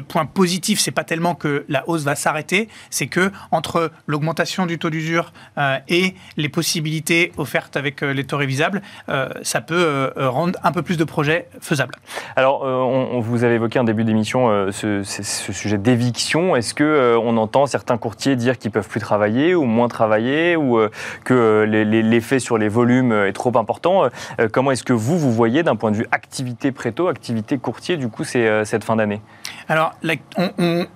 point 0.00 0.24
positif, 0.24 0.80
c'est 0.80 0.90
pas 0.90 1.04
tellement 1.04 1.34
que 1.34 1.64
la 1.68 1.88
hausse 1.88 2.04
va 2.04 2.14
s'arrêter, 2.14 2.68
c'est 2.90 3.06
que 3.06 3.30
entre 3.50 3.90
l'augmentation 4.06 4.66
du 4.66 4.78
taux 4.78 4.90
d'usure 4.90 5.32
euh, 5.58 5.76
et 5.88 6.14
les 6.36 6.48
possibilités 6.48 7.32
offertes 7.36 7.76
avec 7.76 8.02
euh, 8.02 8.12
les 8.12 8.24
taux 8.24 8.36
révisables, 8.36 8.82
euh, 9.08 9.28
ça 9.42 9.60
peut 9.60 10.10
rendre 10.16 10.58
un 10.62 10.72
peu 10.72 10.82
plus 10.82 10.96
de 10.96 11.04
projets 11.04 11.48
faisables. 11.60 11.94
Alors, 12.36 12.62
on, 12.62 13.20
vous 13.20 13.44
avez 13.44 13.56
évoqué 13.56 13.78
en 13.78 13.84
début 13.84 14.04
d'émission 14.04 14.70
ce, 14.70 15.02
sujet 15.02 15.78
d'éviction. 15.78 16.56
Est-ce 16.56 16.74
que 16.74 17.16
on 17.16 17.36
entend 17.36 17.66
certains 17.66 17.98
courtiers 17.98 18.36
dire 18.36 18.58
qu'ils 18.58 18.70
peuvent 18.70 18.88
plus 18.88 19.00
travailler 19.00 19.54
ou 19.54 19.64
moins 19.64 19.88
travailler 19.88 20.56
ou 20.56 20.80
que 21.24 21.64
l'effet 21.64 22.38
sur 22.38 22.58
les 22.58 22.68
volumes 22.68 23.12
est 23.12 23.32
trop 23.32 23.56
important 23.56 24.08
Comment 24.52 24.70
est-ce 24.70 24.84
que 24.84 24.92
vous 24.92 25.18
vous 25.18 25.32
voyez 25.32 25.62
d'un 25.62 25.76
point 25.76 25.90
de 25.90 25.96
vue 25.96 26.06
activité 26.12 26.72
préto, 26.72 27.08
activité 27.08 27.58
courtier 27.58 27.96
du 27.96 28.08
coup 28.08 28.24
c'est 28.24 28.64
cette 28.64 28.84
fin 28.84 28.96
d'année? 28.96 29.20
Alors, 29.68 29.94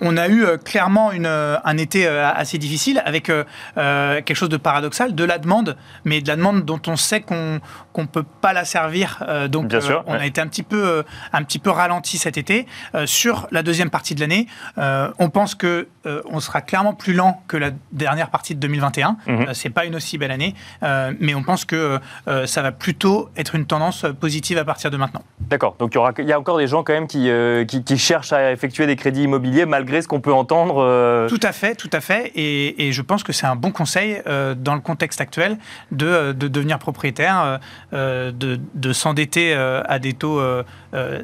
on, 0.01 0.16
a 0.16 0.29
eu 0.29 0.45
euh, 0.45 0.57
clairement 0.59 1.11
euh, 1.14 1.57
un 1.64 1.77
été 1.77 2.07
euh, 2.07 2.31
assez 2.31 2.59
difficile 2.59 3.03
avec 3.05 3.27
quelque 3.27 4.35
chose 4.35 4.49
de 4.49 4.57
paradoxal, 4.57 5.14
de 5.14 5.25
la 5.25 5.38
demande, 5.38 5.77
mais 6.05 6.21
de 6.21 6.29
la 6.29 6.37
demande 6.37 6.64
dont 6.64 6.81
on 6.87 6.97
sait 6.97 7.21
qu'on 7.21 7.61
ne 7.97 8.05
peut 8.07 8.25
pas 8.40 8.53
la 8.53 8.64
servir. 8.64 9.25
donc, 9.49 9.75
on 10.07 10.12
a 10.12 10.27
été 10.27 10.40
un 10.40 10.47
petit, 10.47 10.62
peu, 10.62 11.05
un 11.33 11.42
petit 11.42 11.59
peu 11.59 11.71
ralenti 11.71 12.19
cet 12.19 12.38
été. 12.38 12.66
sur 13.07 13.49
la 13.51 13.62
deuxième 13.62 13.90
partie 13.90 14.14
de 14.14 14.21
l'année, 14.21 14.47
on 14.77 15.31
pense 15.31 15.55
que 15.55 15.88
on 16.05 16.40
sera 16.40 16.61
clairement 16.61 16.92
plus 16.92 17.14
lent 17.14 17.42
que 17.49 17.57
la 17.57 17.71
dernière 17.92 18.31
partie 18.31 18.55
de 18.55 18.61
2021. 18.61 19.16
Mhm. 19.27 19.55
C'est 19.55 19.71
pas 19.71 19.85
une 19.85 19.97
aussi 19.97 20.19
belle 20.19 20.31
année, 20.31 20.55
mais 20.83 21.35
on 21.35 21.42
pense 21.42 21.64
que 21.64 21.99
ça 22.45 22.62
va 22.62 22.73
plutôt 22.73 23.31
être 23.37 23.55
une 23.55 23.66
tendance 23.66 24.07
positive 24.21 24.59
à 24.59 24.64
partir 24.64 24.90
de 24.90 24.97
maintenant. 24.97 25.23
D'accord. 25.40 25.77
Donc, 25.79 25.95
il 25.95 25.97
y, 25.97 25.99
aura, 25.99 26.12
il 26.19 26.27
y 26.27 26.33
a 26.33 26.38
encore 26.38 26.59
des 26.59 26.69
gens 26.69 26.83
quand 26.83 26.92
même 26.92 27.07
qui, 27.07 27.31
qui, 27.66 27.85
qui 27.85 27.99
cherchent 27.99 28.33
à 28.33 28.46
effectuer 28.53 28.87
des 28.87 28.97
crédits 28.97 29.23
immobiliers 29.23 29.67
malgré 29.67 30.03
ce 30.03 30.09
qu'on 30.09 30.21
peut 30.21 30.33
entendre 30.33 30.77
euh, 30.79 31.29
Tout 31.29 31.41
à 31.43 31.53
fait, 31.53 31.75
tout 31.75 31.91
à 31.93 32.01
fait. 32.01 32.33
Et, 32.35 32.93
je 32.93 33.03
pense 33.03 33.23
que 33.23 33.33
c'est 33.33 33.47
un 33.47 33.57
bon 33.57 33.73
conseil 33.73 34.23
euh, 34.27 34.55
dans 34.55 34.75
le 34.75 34.81
contexte 34.81 35.21
actuel 35.21 35.59
de, 35.91 36.07
euh, 36.07 36.33
de 36.33 36.49
devenir 36.49 36.79
propriétaire, 36.79 37.61
de, 37.93 38.33
de 38.33 38.93
s'endetter 38.93 39.55
à 39.55 39.99
des 39.99 40.13
taux 40.13 40.41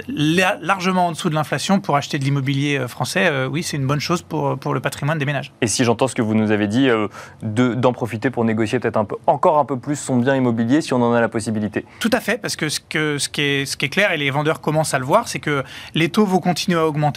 largement 0.08 1.08
en 1.08 1.12
dessous 1.12 1.30
de 1.30 1.34
l'inflation 1.34 1.80
pour 1.80 1.96
acheter 1.96 2.18
de 2.18 2.24
l'immobilier 2.24 2.86
français. 2.88 3.46
oui, 3.46 3.62
c'est 3.62 3.76
une 3.76 3.86
bonne 3.86 4.00
chose 4.00 4.22
pour, 4.22 4.58
pour 4.58 4.74
le 4.74 4.80
patrimoine 4.80 5.18
des 5.18 5.24
ménages. 5.24 5.52
Et 5.60 5.66
si 5.66 5.84
j'entends 5.84 6.08
ce 6.08 6.14
que 6.14 6.22
vous 6.22 6.34
nous 6.34 6.50
avez 6.50 6.66
dit, 6.66 6.88
d'en 7.42 7.92
profiter 7.92 8.30
pour 8.30 8.44
négocier 8.44 8.78
peut-être 8.78 8.96
un 8.96 9.04
peu, 9.04 9.16
encore 9.26 9.58
un 9.58 9.64
peu 9.64 9.78
plus 9.78 9.96
son 9.96 10.16
bien 10.16 10.34
immobilier 10.34 10.80
si 10.80 10.92
on 10.92 11.02
en 11.02 11.12
a 11.12 11.20
la 11.20 11.28
possibilité. 11.28 11.84
Tout 12.00 12.10
à 12.12 12.20
fait, 12.20 12.38
parce 12.38 12.56
que 12.56 12.68
ce, 12.68 12.80
que, 12.80 13.18
ce, 13.18 13.28
qui, 13.28 13.42
est, 13.42 13.66
ce 13.66 13.76
qui 13.76 13.86
est 13.86 13.90
clair, 13.90 14.12
et 14.12 14.16
les 14.16 14.30
vendeurs 14.30 14.60
commencent 14.60 14.94
à 14.94 14.98
le 14.98 15.04
voir, 15.04 15.28
c'est 15.28 15.38
que 15.38 15.62
les 15.94 16.08
taux 16.08 16.26
vont 16.26 16.40
continuer 16.40 16.78
à 16.78 16.86
augmenter 16.86 17.11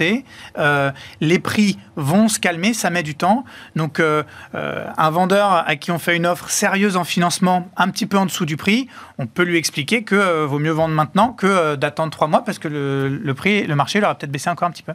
euh, 0.58 0.92
les 1.22 1.40
prix 1.40 1.78
vont 1.96 2.28
se 2.28 2.40
calmer, 2.40 2.74
ça 2.74 2.90
met 2.90 3.04
du 3.04 3.16
temps. 3.16 3.46
Donc, 3.76 4.00
euh, 4.00 4.24
euh, 4.54 4.86
un 4.98 5.10
vendeur 5.10 5.64
à 5.66 5.76
qui 5.76 5.92
on 5.92 6.00
fait 6.00 6.16
une 6.16 6.26
offre 6.26 6.50
sérieuse 6.50 6.98
en 6.98 7.04
financement, 7.04 7.68
un 7.78 7.90
petit 7.90 8.06
peu 8.06 8.18
en 8.18 8.26
dessous 8.26 8.46
du 8.46 8.58
prix, 8.58 8.88
on 9.18 9.28
peut 9.28 9.44
lui 9.44 9.58
expliquer 9.58 10.04
que 10.04 10.46
vaut 10.46 10.60
mieux 10.60 10.72
vendre 10.72 10.94
maintenant 10.94 11.30
que 11.30 11.76
d'attendre 11.76 12.12
trois 12.12 12.28
mois 12.28 12.44
parce 12.44 12.60
que 12.60 12.68
le, 12.68 13.34
prix, 13.34 13.66
le 13.66 13.76
marché, 13.76 14.00
il 14.00 14.06
aura 14.06 14.16
peut-être 14.16 14.32
baissé 14.32 14.50
encore 14.50 14.68
un 14.68 14.72
petit 14.72 14.84
peu. 14.84 14.94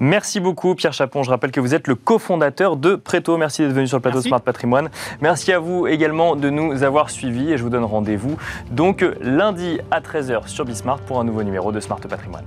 Merci 0.00 0.40
beaucoup, 0.40 0.74
Pierre 0.74 0.92
Chapon. 0.92 1.22
Je 1.22 1.30
rappelle 1.30 1.50
que 1.50 1.60
vous 1.60 1.74
êtes 1.74 1.86
le 1.86 1.94
cofondateur 1.94 2.76
de 2.76 2.94
Préto. 2.94 3.36
Merci 3.36 3.62
d'être 3.62 3.72
venu 3.72 3.86
sur 3.86 3.98
le 3.98 4.02
plateau 4.02 4.22
Smart 4.22 4.40
Patrimoine. 4.40 4.88
Merci 5.20 5.52
à 5.52 5.58
vous 5.58 5.86
également 5.86 6.36
de 6.36 6.50
nous 6.50 6.82
avoir 6.82 7.10
suivis 7.10 7.52
et 7.52 7.58
je 7.58 7.62
vous 7.62 7.70
donne 7.70 7.84
rendez-vous 7.84 8.36
donc 8.70 9.04
lundi 9.20 9.80
à 9.90 10.00
13h 10.00 10.46
sur 10.46 10.64
Bismart 10.64 11.00
pour 11.00 11.20
un 11.20 11.24
nouveau 11.24 11.42
numéro 11.42 11.72
de 11.72 11.80
Smart 11.80 12.00
Patrimoine. 12.00 12.44